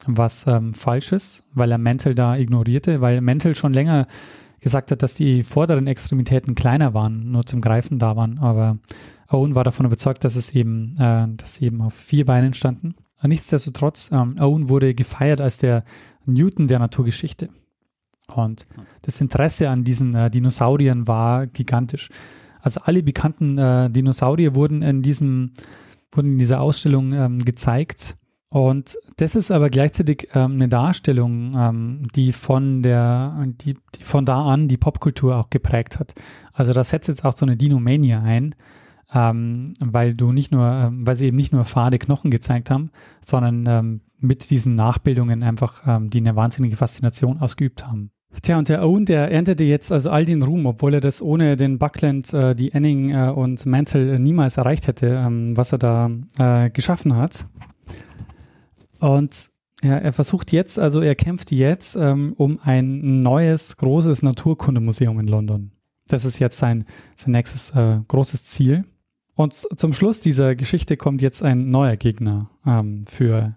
[0.07, 4.07] was ähm, falsch ist, weil er Mantel da ignorierte, weil Mantel schon länger
[4.61, 8.39] gesagt hat, dass die vorderen Extremitäten kleiner waren, nur zum Greifen da waren.
[8.39, 8.79] Aber
[9.29, 12.95] Owen war davon überzeugt, dass es eben, äh, dass sie eben auf vier Beinen standen.
[13.23, 15.85] Nichtsdestotrotz, ähm, Owen wurde gefeiert als der
[16.25, 17.49] Newton der Naturgeschichte.
[18.35, 18.67] Und
[19.03, 22.11] das Interesse an diesen äh, Dinosauriern war gigantisch.
[22.61, 25.53] Also alle bekannten äh, Dinosaurier wurden in diesem,
[26.13, 28.17] wurden in dieser Ausstellung ähm, gezeigt.
[28.51, 34.25] Und das ist aber gleichzeitig ähm, eine Darstellung, ähm, die von der, die, die von
[34.25, 36.15] da an die Popkultur auch geprägt hat.
[36.55, 38.55] Also da setzt jetzt auch so eine Dinomania ein,
[39.13, 42.91] ähm, weil du nicht nur, ähm, weil sie eben nicht nur fade Knochen gezeigt haben,
[43.21, 48.11] sondern ähm, mit diesen Nachbildungen einfach ähm, die eine wahnsinnige Faszination ausgeübt haben.
[48.43, 51.57] Tja, und der Owen, der erntete jetzt also all den Ruhm, obwohl er das ohne
[51.57, 55.79] den Buckland, äh, die Enning äh, und Mansell äh, niemals erreicht hätte, ähm, was er
[55.79, 57.47] da äh, geschaffen hat.
[59.01, 59.51] Und
[59.83, 65.29] ja, er versucht jetzt, also er kämpft jetzt ähm, um ein neues, großes Naturkundemuseum in
[65.29, 65.73] London.
[66.09, 66.85] Das ist jetzt sein,
[67.17, 68.85] sein nächstes äh, großes Ziel.
[69.35, 73.57] Und zum Schluss dieser Geschichte kommt jetzt ein neuer Gegner ähm, für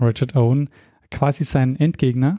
[0.00, 0.70] Richard Owen,
[1.10, 2.38] quasi sein Endgegner,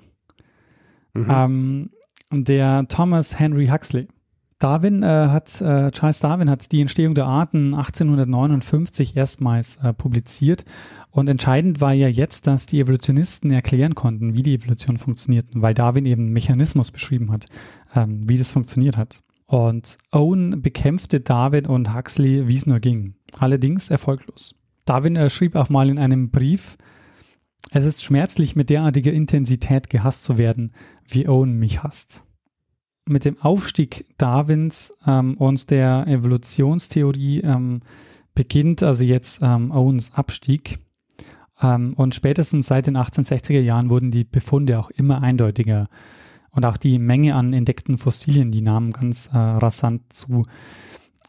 [1.13, 1.27] mhm.
[1.29, 1.89] ähm,
[2.31, 4.07] der Thomas Henry Huxley.
[4.59, 10.65] Darwin äh, hat, äh, Charles Darwin hat die Entstehung der Arten 1859 erstmals äh, publiziert
[11.11, 15.73] und entscheidend war ja jetzt, dass die Evolutionisten erklären konnten, wie die Evolution funktioniert, weil
[15.73, 17.45] Darwin eben Mechanismus beschrieben hat,
[17.95, 19.23] ähm, wie das funktioniert hat.
[19.45, 23.15] Und Owen bekämpfte Darwin und Huxley, wie es nur ging.
[23.39, 24.55] Allerdings erfolglos.
[24.85, 26.77] Darwin äh, schrieb auch mal in einem Brief,
[27.71, 30.73] es ist schmerzlich, mit derartiger Intensität gehasst zu werden,
[31.07, 32.23] wie Owen mich hasst.
[33.09, 37.81] Mit dem Aufstieg Darwins ähm, und der Evolutionstheorie ähm,
[38.35, 40.77] beginnt also jetzt ähm, Owens Abstieg.
[41.59, 45.87] Ähm, und spätestens seit den 1860er Jahren wurden die Befunde auch immer eindeutiger.
[46.51, 50.45] Und auch die Menge an entdeckten Fossilien, die nahmen ganz äh, rasant zu.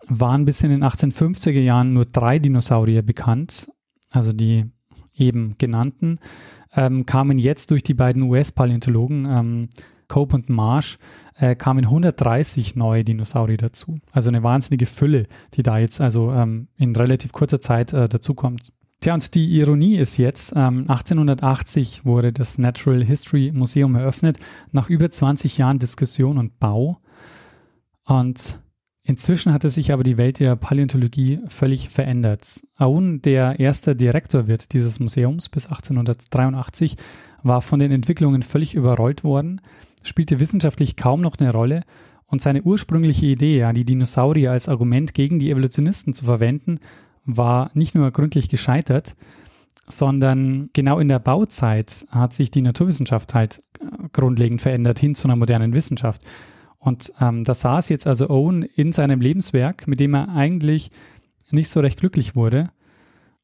[0.07, 3.71] Waren bis in den 1850er Jahren nur drei Dinosaurier bekannt,
[4.11, 4.67] also die
[5.15, 6.19] eben genannten,
[6.75, 9.69] ähm, kamen jetzt durch die beiden US-Paläontologen ähm,
[10.11, 10.99] Cope und Marsh,
[11.39, 14.01] äh, kamen 130 neue Dinosaurier dazu.
[14.13, 18.73] Also eine wahnsinnige Fülle, die da jetzt also ähm, in relativ kurzer Zeit äh, dazukommt.
[19.01, 24.39] Tja, und die Ironie ist jetzt, ähm, 1880 wurde das Natural History Museum eröffnet,
[24.73, 26.99] nach über 20 Jahren Diskussion und Bau.
[28.05, 28.61] Und
[29.05, 32.61] inzwischen hatte sich aber die Welt der Paläontologie völlig verändert.
[32.77, 36.97] Aoun, der erste Direktor wird dieses Museums bis 1883,
[37.43, 39.63] war von den Entwicklungen völlig überrollt worden,
[40.03, 41.83] spielte wissenschaftlich kaum noch eine Rolle
[42.27, 46.79] und seine ursprüngliche Idee, die Dinosaurier als Argument gegen die Evolutionisten zu verwenden,
[47.25, 49.17] war nicht nur gründlich gescheitert,
[49.89, 55.27] sondern genau in der Bauzeit hat sich die Naturwissenschaft halt äh, grundlegend verändert hin zu
[55.27, 56.23] einer modernen Wissenschaft.
[56.79, 60.91] Und ähm, da saß jetzt also Owen in seinem Lebenswerk, mit dem er eigentlich
[61.51, 62.71] nicht so recht glücklich wurde.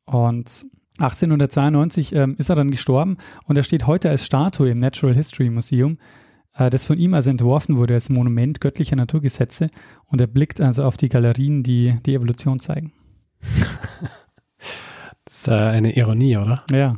[0.05, 0.67] Und
[0.99, 5.51] 1892 ähm, ist er dann gestorben und er steht heute als Statue im Natural History
[5.51, 5.99] Museum,
[6.57, 9.71] das von ihm also entworfen wurde als Monument göttlicher Naturgesetze.
[10.07, 12.93] Und er blickt also auf die Galerien, die die Evolution zeigen.
[15.25, 16.65] das ist äh, eine Ironie, oder?
[16.73, 16.97] Ja.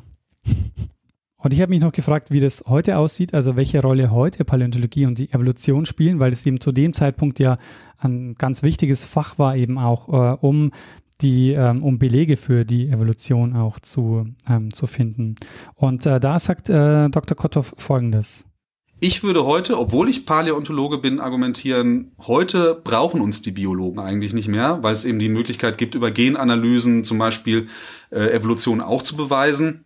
[1.41, 5.07] Und ich habe mich noch gefragt, wie das heute aussieht, also welche Rolle heute Paläontologie
[5.07, 7.59] und die Evolution spielen, weil es eben zu dem Zeitpunkt ja
[7.99, 10.73] ein ganz wichtiges Fach war, eben auch äh, um
[11.21, 15.37] die, ähm, um Belege für die Evolution auch zu, ähm, zu finden.
[15.75, 17.37] Und äh, da sagt äh, Dr.
[17.37, 18.48] Kotthoff folgendes.
[19.01, 24.49] Ich würde heute, obwohl ich Paläontologe bin, argumentieren, heute brauchen uns die Biologen eigentlich nicht
[24.49, 27.69] mehr, weil es eben die Möglichkeit gibt, über Genanalysen zum Beispiel
[28.11, 29.85] äh, Evolution auch zu beweisen.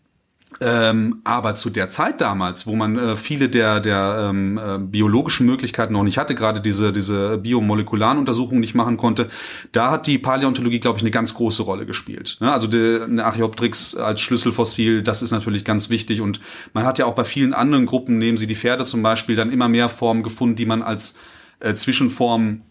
[0.61, 5.47] Ähm, aber zu der Zeit damals, wo man äh, viele der, der ähm, äh, biologischen
[5.47, 9.29] Möglichkeiten noch nicht hatte, gerade diese, diese biomolekularen Untersuchungen nicht machen konnte,
[9.73, 12.39] da hat die Paläontologie, glaube ich, eine ganz große Rolle gespielt.
[12.41, 12.53] Ne?
[12.53, 16.21] Also der, eine Archaeopteryx als Schlüsselfossil, das ist natürlich ganz wichtig.
[16.21, 16.41] Und
[16.73, 19.53] man hat ja auch bei vielen anderen Gruppen, nehmen Sie die Pferde zum Beispiel, dann
[19.53, 21.17] immer mehr Formen gefunden, die man als
[21.61, 22.63] äh, Zwischenform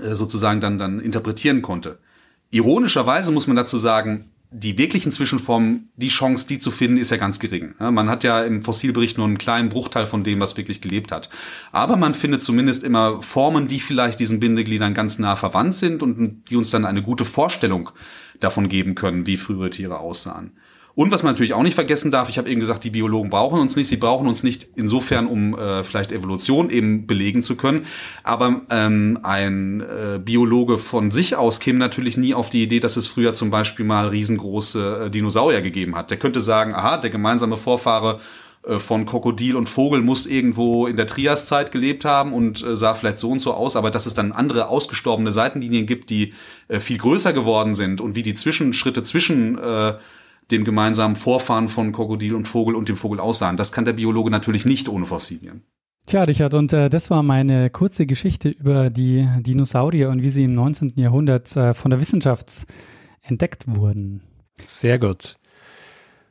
[0.00, 1.98] äh, sozusagen dann, dann interpretieren konnte.
[2.50, 7.16] Ironischerweise muss man dazu sagen, die wirklichen Zwischenformen, die Chance, die zu finden, ist ja
[7.16, 7.74] ganz gering.
[7.78, 11.28] Man hat ja im Fossilbericht nur einen kleinen Bruchteil von dem, was wirklich gelebt hat.
[11.72, 16.44] Aber man findet zumindest immer Formen, die vielleicht diesen Bindegliedern ganz nah verwandt sind und
[16.48, 17.90] die uns dann eine gute Vorstellung
[18.40, 20.52] davon geben können, wie frühere Tiere aussahen.
[20.96, 23.60] Und was man natürlich auch nicht vergessen darf, ich habe eben gesagt, die Biologen brauchen
[23.60, 23.86] uns nicht.
[23.86, 27.84] Sie brauchen uns nicht insofern, um äh, vielleicht Evolution eben belegen zu können.
[28.24, 32.96] Aber ähm, ein äh, Biologe von sich aus käme natürlich nie auf die Idee, dass
[32.96, 36.10] es früher zum Beispiel mal riesengroße äh, Dinosaurier gegeben hat.
[36.10, 38.18] Der könnte sagen, aha, der gemeinsame Vorfahre
[38.66, 42.94] äh, von Krokodil und Vogel muss irgendwo in der Triaszeit gelebt haben und äh, sah
[42.94, 46.32] vielleicht so und so aus, aber dass es dann andere ausgestorbene Seitenlinien gibt, die
[46.68, 49.94] äh, viel größer geworden sind und wie die Zwischenschritte zwischen äh,
[50.50, 53.56] dem gemeinsamen Vorfahren von Krokodil und Vogel und dem Vogel aussahen.
[53.56, 55.62] Das kann der Biologe natürlich nicht ohne Fossilien.
[56.06, 60.44] Tja, Richard, und äh, das war meine kurze Geschichte über die Dinosaurier und wie sie
[60.44, 60.92] im 19.
[60.94, 62.66] Jahrhundert äh, von der Wissenschaft
[63.22, 64.22] entdeckt wurden.
[64.64, 65.36] Sehr gut.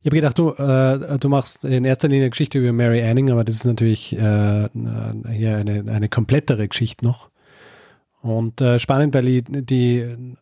[0.02, 3.32] Ich habe gedacht, du, äh, du machst in erster Linie eine Geschichte über Mary Anning,
[3.32, 7.30] aber das ist natürlich äh, hier eine, eine komplettere Geschichte noch.
[8.22, 10.36] Und äh, spannend, weil die, die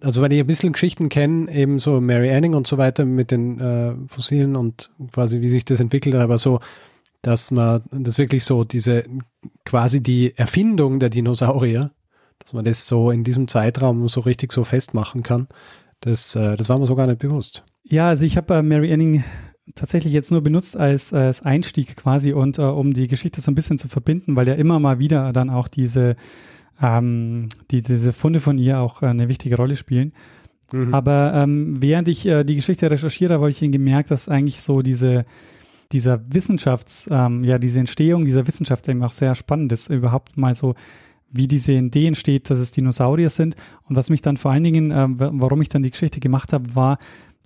[0.00, 3.30] also wenn ich ein bisschen Geschichten kenne, eben so Mary Anning und so weiter mit
[3.30, 6.60] den äh, Fossilen und quasi wie sich das entwickelt hat, aber so,
[7.22, 9.04] dass man das wirklich so diese
[9.64, 11.90] quasi die Erfindung der Dinosaurier,
[12.38, 15.48] dass man das so in diesem Zeitraum so richtig so festmachen kann,
[16.00, 17.64] das, äh, das war mir so gar nicht bewusst.
[17.82, 19.24] Ja, also ich habe äh, Mary Anning
[19.74, 23.56] tatsächlich jetzt nur benutzt als, als Einstieg quasi und äh, um die Geschichte so ein
[23.56, 26.14] bisschen zu verbinden, weil ja immer mal wieder dann auch diese
[26.82, 30.12] ähm, die diese Funde von ihr auch äh, eine wichtige Rolle spielen.
[30.72, 30.94] Mhm.
[30.94, 34.80] Aber ähm, während ich äh, die Geschichte recherchiert habe, habe ich gemerkt, dass eigentlich so
[34.82, 35.24] diese
[35.92, 40.54] dieser Wissenschafts, ähm, ja, diese Entstehung dieser Wissenschaft eben auch sehr spannend ist, überhaupt mal
[40.54, 40.74] so,
[41.30, 43.56] wie diese Idee entsteht, dass es Dinosaurier sind.
[43.84, 46.74] Und was mich dann vor allen Dingen, äh, warum ich dann die Geschichte gemacht habe,
[46.74, 46.98] war,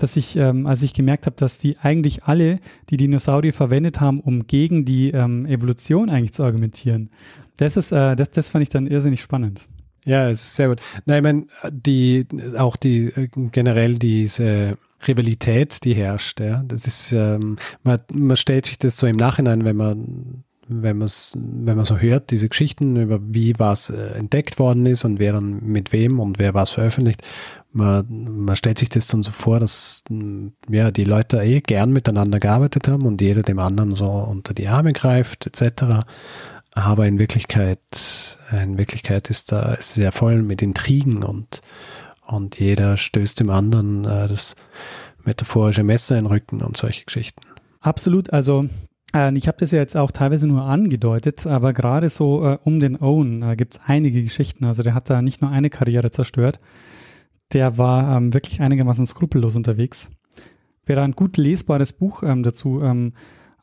[0.03, 2.59] dass ich, ähm, als ich gemerkt habe, dass die eigentlich alle
[2.91, 7.11] die Dinosaurier verwendet haben, um gegen die ähm, Evolution eigentlich zu argumentieren.
[7.59, 9.69] Das ist, äh, das, das fand ich dann irrsinnig spannend.
[10.05, 10.81] Ja, es ist sehr gut.
[11.05, 12.27] Nein, ich meine, die,
[12.57, 18.67] auch die, äh, generell diese Rivalität, die herrscht, ja, das ist, ähm, man, man stellt
[18.67, 22.97] sich das so im Nachhinein, wenn man wenn man wenn man so hört, diese Geschichten
[22.97, 26.71] über wie was äh, entdeckt worden ist und wer dann mit wem und wer was
[26.71, 27.23] veröffentlicht,
[27.73, 28.07] man,
[28.45, 30.05] man stellt sich das dann so vor, dass
[30.69, 34.69] ja die Leute eh gern miteinander gearbeitet haben und jeder dem anderen so unter die
[34.69, 36.07] Arme greift, etc.
[36.73, 41.63] Aber in Wirklichkeit, in Wirklichkeit ist da ist es ja voll mit Intrigen und,
[42.27, 44.55] und jeder stößt dem anderen äh, das
[45.25, 47.43] metaphorische Messer in den Rücken und solche Geschichten.
[47.81, 48.69] Absolut, also äh,
[49.13, 53.01] ich habe das ja jetzt auch teilweise nur angedeutet, aber gerade so äh, um den
[53.01, 54.65] Owen äh, gibt es einige Geschichten.
[54.65, 56.61] Also der hat da nicht nur eine Karriere zerstört,
[57.53, 60.11] der war ähm, wirklich einigermaßen skrupellos unterwegs.
[60.87, 63.13] Wer da ein gut lesbares Buch ähm, dazu ähm,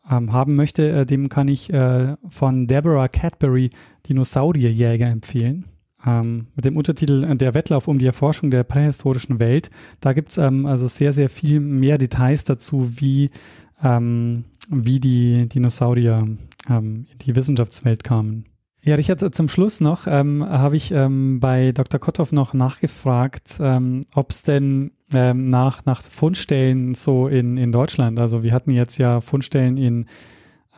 [0.09, 3.71] ähm, haben möchte, äh, dem kann ich äh, von Deborah Cadbury
[4.07, 5.65] Dinosaurierjäger empfehlen.
[6.05, 9.69] Ähm, mit dem Untertitel äh, Der Wettlauf um die Erforschung der prähistorischen Welt.
[9.99, 13.31] Da gibt es ähm, also sehr, sehr viel mehr Details dazu, wie,
[13.83, 16.27] ähm, wie die Dinosaurier
[16.69, 18.45] ähm, in die Wissenschaftswelt kamen.
[18.87, 21.99] Ja, Richard, zum Schluss noch ähm, habe ich ähm, bei Dr.
[21.99, 28.17] Kotthoff noch nachgefragt, ähm, ob es denn ähm, nach, nach Fundstellen so in, in Deutschland,
[28.17, 30.05] also wir hatten jetzt ja Fundstellen in,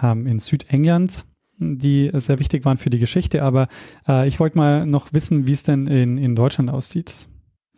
[0.02, 1.26] ähm, in Südengland,
[1.60, 3.68] die sehr wichtig waren für die Geschichte, aber
[4.08, 7.28] äh, ich wollte mal noch wissen, wie es denn in, in Deutschland aussieht.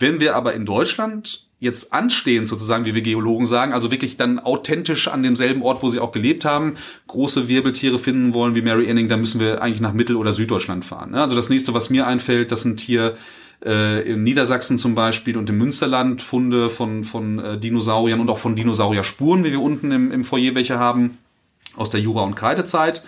[0.01, 4.39] Wenn wir aber in Deutschland jetzt anstehen, sozusagen, wie wir Geologen sagen, also wirklich dann
[4.39, 6.75] authentisch an demselben Ort, wo sie auch gelebt haben,
[7.07, 10.83] große Wirbeltiere finden wollen wie Mary Anning, dann müssen wir eigentlich nach Mittel- oder Süddeutschland
[10.83, 11.11] fahren.
[11.11, 11.21] Ne?
[11.21, 13.15] Also das nächste, was mir einfällt, das sind hier
[13.63, 18.39] äh, in Niedersachsen zum Beispiel und im Münsterland Funde von, von äh, Dinosauriern und auch
[18.39, 21.19] von Dinosaurierspuren, wie wir unten im, im Foyer welche haben,
[21.75, 23.03] aus der Jura- und Kreidezeit.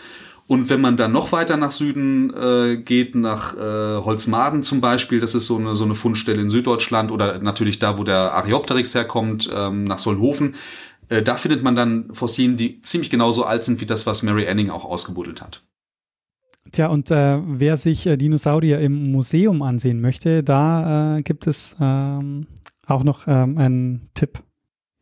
[0.47, 5.19] Und wenn man dann noch weiter nach Süden äh, geht, nach äh, Holzmaden zum Beispiel,
[5.19, 8.93] das ist so eine, so eine Fundstelle in Süddeutschland oder natürlich da, wo der Areopteryx
[8.93, 10.55] herkommt, ähm, nach Solnhofen,
[11.09, 14.47] Äh, da findet man dann Fossilien, die ziemlich genauso alt sind wie das, was Mary
[14.47, 15.63] Anning auch ausgebuddelt hat.
[16.71, 21.75] Tja, und äh, wer sich äh, Dinosaurier im Museum ansehen möchte, da äh, gibt es
[21.79, 22.47] ähm,
[22.87, 24.39] auch noch ähm, einen Tipp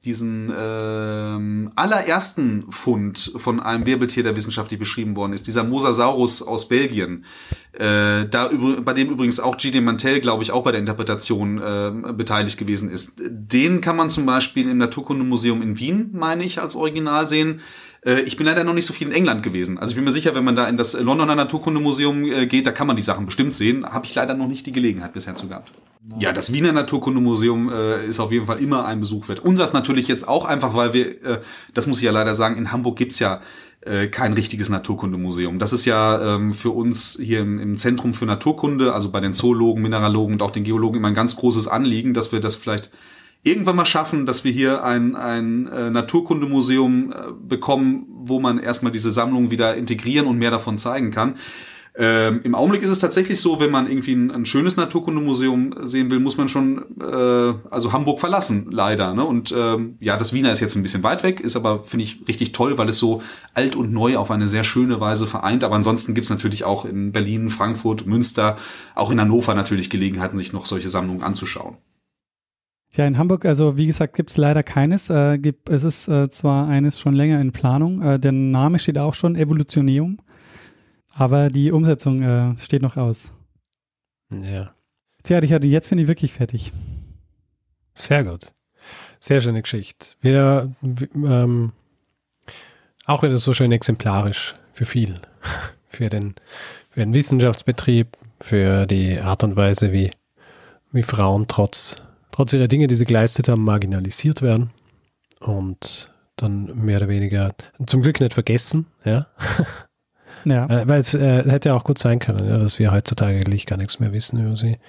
[0.04, 6.68] diesen ähm, allerersten Fund von einem Wirbeltier, der wissenschaftlich beschrieben worden ist, dieser Mosasaurus aus
[6.68, 7.24] Belgien,
[7.74, 8.50] äh, da
[8.84, 9.80] bei dem übrigens auch G.D.
[9.82, 13.22] Mantel, glaube ich, auch bei der Interpretation äh, beteiligt gewesen ist.
[13.22, 17.62] Den kann man zum Beispiel im Naturkundemuseum in Wien, meine ich, als Original sehen.
[18.06, 19.78] Äh, ich bin leider noch nicht so viel in England gewesen.
[19.78, 22.72] Also ich bin mir sicher, wenn man da in das Londoner Naturkundemuseum äh, geht, da
[22.72, 23.86] kann man die Sachen bestimmt sehen.
[23.86, 25.72] Habe ich leider noch nicht die Gelegenheit bisher zu gehabt.
[26.18, 29.40] Ja, das Wiener Naturkundemuseum äh, ist auf jeden Fall immer ein Besuch wert.
[29.40, 31.42] Unseres natürlich jetzt auch einfach, weil wir, äh,
[31.74, 33.42] das muss ich ja leider sagen, in Hamburg gibt's ja
[33.82, 35.60] äh, kein richtiges Naturkundemuseum.
[35.60, 39.34] Das ist ja ähm, für uns hier im, im Zentrum für Naturkunde, also bei den
[39.34, 42.90] Zoologen, Mineralogen und auch den Geologen immer ein ganz großes Anliegen, dass wir das vielleicht
[43.44, 48.92] irgendwann mal schaffen, dass wir hier ein, ein äh, Naturkundemuseum äh, bekommen, wo man erstmal
[48.92, 51.36] diese Sammlung wieder integrieren und mehr davon zeigen kann.
[51.94, 56.10] Ähm, Im Augenblick ist es tatsächlich so, wenn man irgendwie ein, ein schönes Naturkundemuseum sehen
[56.10, 59.14] will, muss man schon äh, also Hamburg verlassen, leider.
[59.14, 59.26] Ne?
[59.26, 62.22] Und ähm, ja, das Wiener ist jetzt ein bisschen weit weg, ist aber, finde ich,
[62.30, 63.22] richtig toll, weil es so
[63.54, 65.66] alt und neu auf eine sehr schöne Weise vereint.
[65.66, 68.56] Aber ansonsten gibt's natürlich auch in Berlin, Frankfurt, Münster,
[68.96, 71.76] auch in Hannover natürlich Gelegenheiten, sich noch solche Sammlungen anzuschauen.
[72.94, 75.10] Ja, in Hamburg, also wie gesagt, gibt's leider keines.
[75.10, 78.98] Äh, gibt, es ist äh, zwar eines schon länger in Planung, äh, der Name steht
[78.98, 80.20] auch schon, Evolutioneum.
[81.14, 83.34] Aber die Umsetzung äh, steht noch aus.
[84.34, 84.74] Ja.
[85.24, 86.72] Tja, Richard, jetzt bin ich wirklich fertig.
[87.94, 88.54] Sehr gut.
[89.20, 90.08] Sehr schöne Geschichte.
[90.22, 90.70] Wieder,
[91.16, 91.74] ähm,
[93.06, 95.18] auch wieder so schön exemplarisch für viel.
[95.94, 96.36] Für den,
[96.90, 100.10] für den Wissenschaftsbetrieb, für die Art und Weise, wie,
[100.94, 102.02] wie Frauen trotz,
[102.32, 104.72] trotz ihrer Dinge, die sie geleistet haben, marginalisiert werden.
[105.40, 107.54] Und dann mehr oder weniger
[107.86, 109.28] zum Glück nicht vergessen, ja.
[109.28, 109.28] Ja.
[110.44, 113.78] Äh, weil es äh, hätte auch gut sein können, ja, dass wir heutzutage eigentlich gar
[113.78, 114.80] nichts mehr wissen über sie.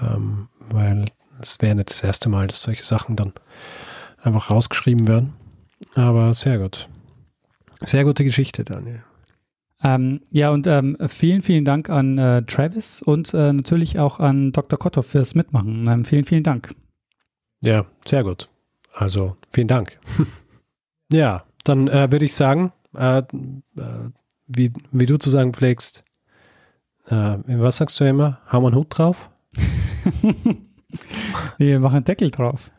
[0.00, 1.06] Ähm, weil
[1.40, 3.32] es wäre nicht das erste Mal, dass solche Sachen dann
[4.22, 5.32] einfach rausgeschrieben werden.
[5.96, 6.88] Aber sehr gut.
[7.80, 9.02] Sehr gute Geschichte, Daniel.
[9.84, 14.52] Ähm, ja, und ähm, vielen, vielen Dank an äh, Travis und äh, natürlich auch an
[14.52, 14.78] Dr.
[14.78, 15.88] Kotthoff fürs Mitmachen.
[15.88, 16.74] Ähm, vielen, vielen Dank.
[17.62, 18.48] Ja, sehr gut.
[18.92, 19.98] Also, vielen Dank.
[21.12, 23.24] ja, dann äh, würde ich sagen, äh, äh,
[24.46, 26.04] wie, wie du zu sagen pflegst,
[27.06, 28.40] äh, was sagst du immer?
[28.46, 29.30] Haben wir einen Hut drauf?
[31.58, 32.70] nee, mach einen Deckel drauf.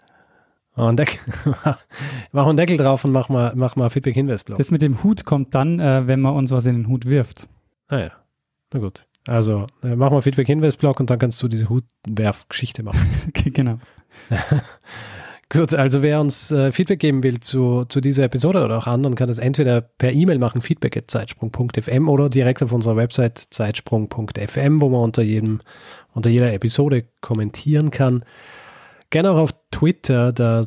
[0.75, 1.19] Oh, einen Deckel.
[2.31, 5.23] mach einen Deckel drauf und mach mal, mach mal Feedback Hinweis Das mit dem Hut
[5.25, 7.47] kommt dann, äh, wenn man uns was in den Hut wirft.
[7.87, 8.11] Ah ja,
[8.73, 9.07] na gut.
[9.27, 12.99] Also äh, mach mal Feedback Hinweis-Blog und dann kannst du diese Hutwerf-Geschichte machen.
[13.29, 13.79] okay, genau.
[15.49, 19.13] Gut, also wer uns äh, Feedback geben will zu, zu dieser Episode oder auch anderen,
[19.13, 25.01] kann das entweder per E-Mail machen, feedback.zeitsprung.fm oder direkt auf unserer Website zeitsprung.fm, wo man
[25.01, 25.59] unter, jedem,
[26.13, 28.25] unter jeder Episode kommentieren kann.
[29.13, 30.65] Gerne auch auf Twitter, da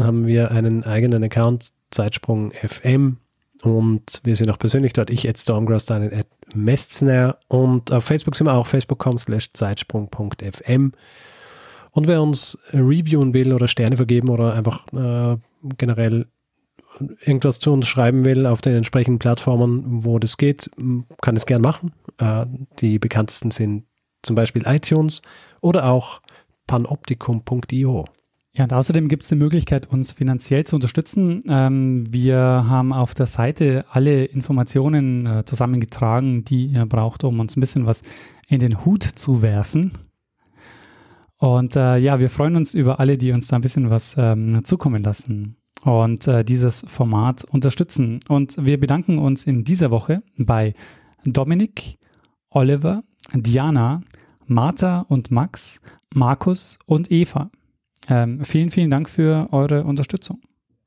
[0.00, 3.18] haben wir einen eigenen Account, Zeitsprung.fm
[3.62, 5.10] und wir sind auch persönlich dort.
[5.10, 6.26] Ich, at Stormgrass, dann at
[6.56, 10.90] Mestner und auf Facebook sind wir auch, facebook.com slash zeitsprung.fm.
[11.92, 15.36] Und wer uns reviewen will oder Sterne vergeben oder einfach äh,
[15.78, 16.26] generell
[17.24, 20.68] irgendwas zu uns schreiben will auf den entsprechenden Plattformen, wo das geht,
[21.20, 21.92] kann es gern machen.
[22.18, 22.46] Äh,
[22.80, 23.84] die bekanntesten sind
[24.22, 25.22] zum Beispiel iTunes
[25.60, 26.20] oder auch
[26.66, 28.04] panoptikum.io.
[28.56, 31.42] Ja, und außerdem gibt es die Möglichkeit, uns finanziell zu unterstützen.
[31.48, 37.56] Ähm, wir haben auf der Seite alle Informationen äh, zusammengetragen, die ihr braucht, um uns
[37.56, 38.02] ein bisschen was
[38.46, 39.92] in den Hut zu werfen.
[41.38, 44.64] Und äh, ja, wir freuen uns über alle, die uns da ein bisschen was ähm,
[44.64, 48.20] zukommen lassen und äh, dieses Format unterstützen.
[48.28, 50.74] Und wir bedanken uns in dieser Woche bei
[51.24, 51.98] Dominik,
[52.50, 53.02] Oliver,
[53.34, 54.02] Diana,
[54.46, 55.80] Martha und Max,
[56.14, 57.50] Markus und Eva.
[58.08, 60.40] Ähm, vielen, vielen Dank für eure Unterstützung.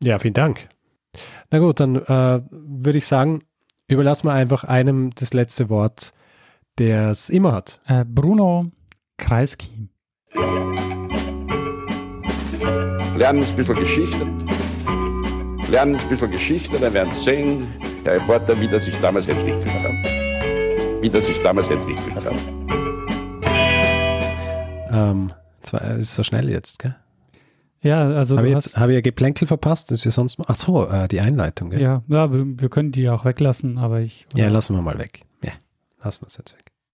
[0.03, 0.69] Ja, vielen Dank.
[1.49, 3.43] Na gut, dann äh, würde ich sagen,
[3.87, 6.13] überlassen wir einfach einem das letzte Wort,
[6.77, 7.81] der es immer hat.
[7.87, 8.71] Äh, Bruno
[9.17, 9.89] Kreisky.
[13.15, 14.27] Lernen ein bisschen Geschichte.
[15.71, 17.67] Lernen ein bisschen Geschichte, dann werden Sie sehen,
[18.05, 19.91] der Reporter, wie das sich damals entwickelt hat.
[21.01, 22.76] Wie das sich damals entwickelt hat.
[24.91, 25.31] Ähm,
[25.61, 26.95] zwar ist so schnell jetzt, gell?
[27.81, 30.87] Ja, also habe ich, jetzt, hab ich ja Geplänkel verpasst, das wir sonst Ach so,
[30.89, 31.81] äh, die Einleitung, gell?
[31.81, 34.25] Ja, ja wir, wir, können die auch weglassen, aber ich.
[34.35, 35.21] Ja, lassen wir mal weg.
[35.43, 35.51] Ja,
[36.03, 36.71] lassen wir es jetzt weg.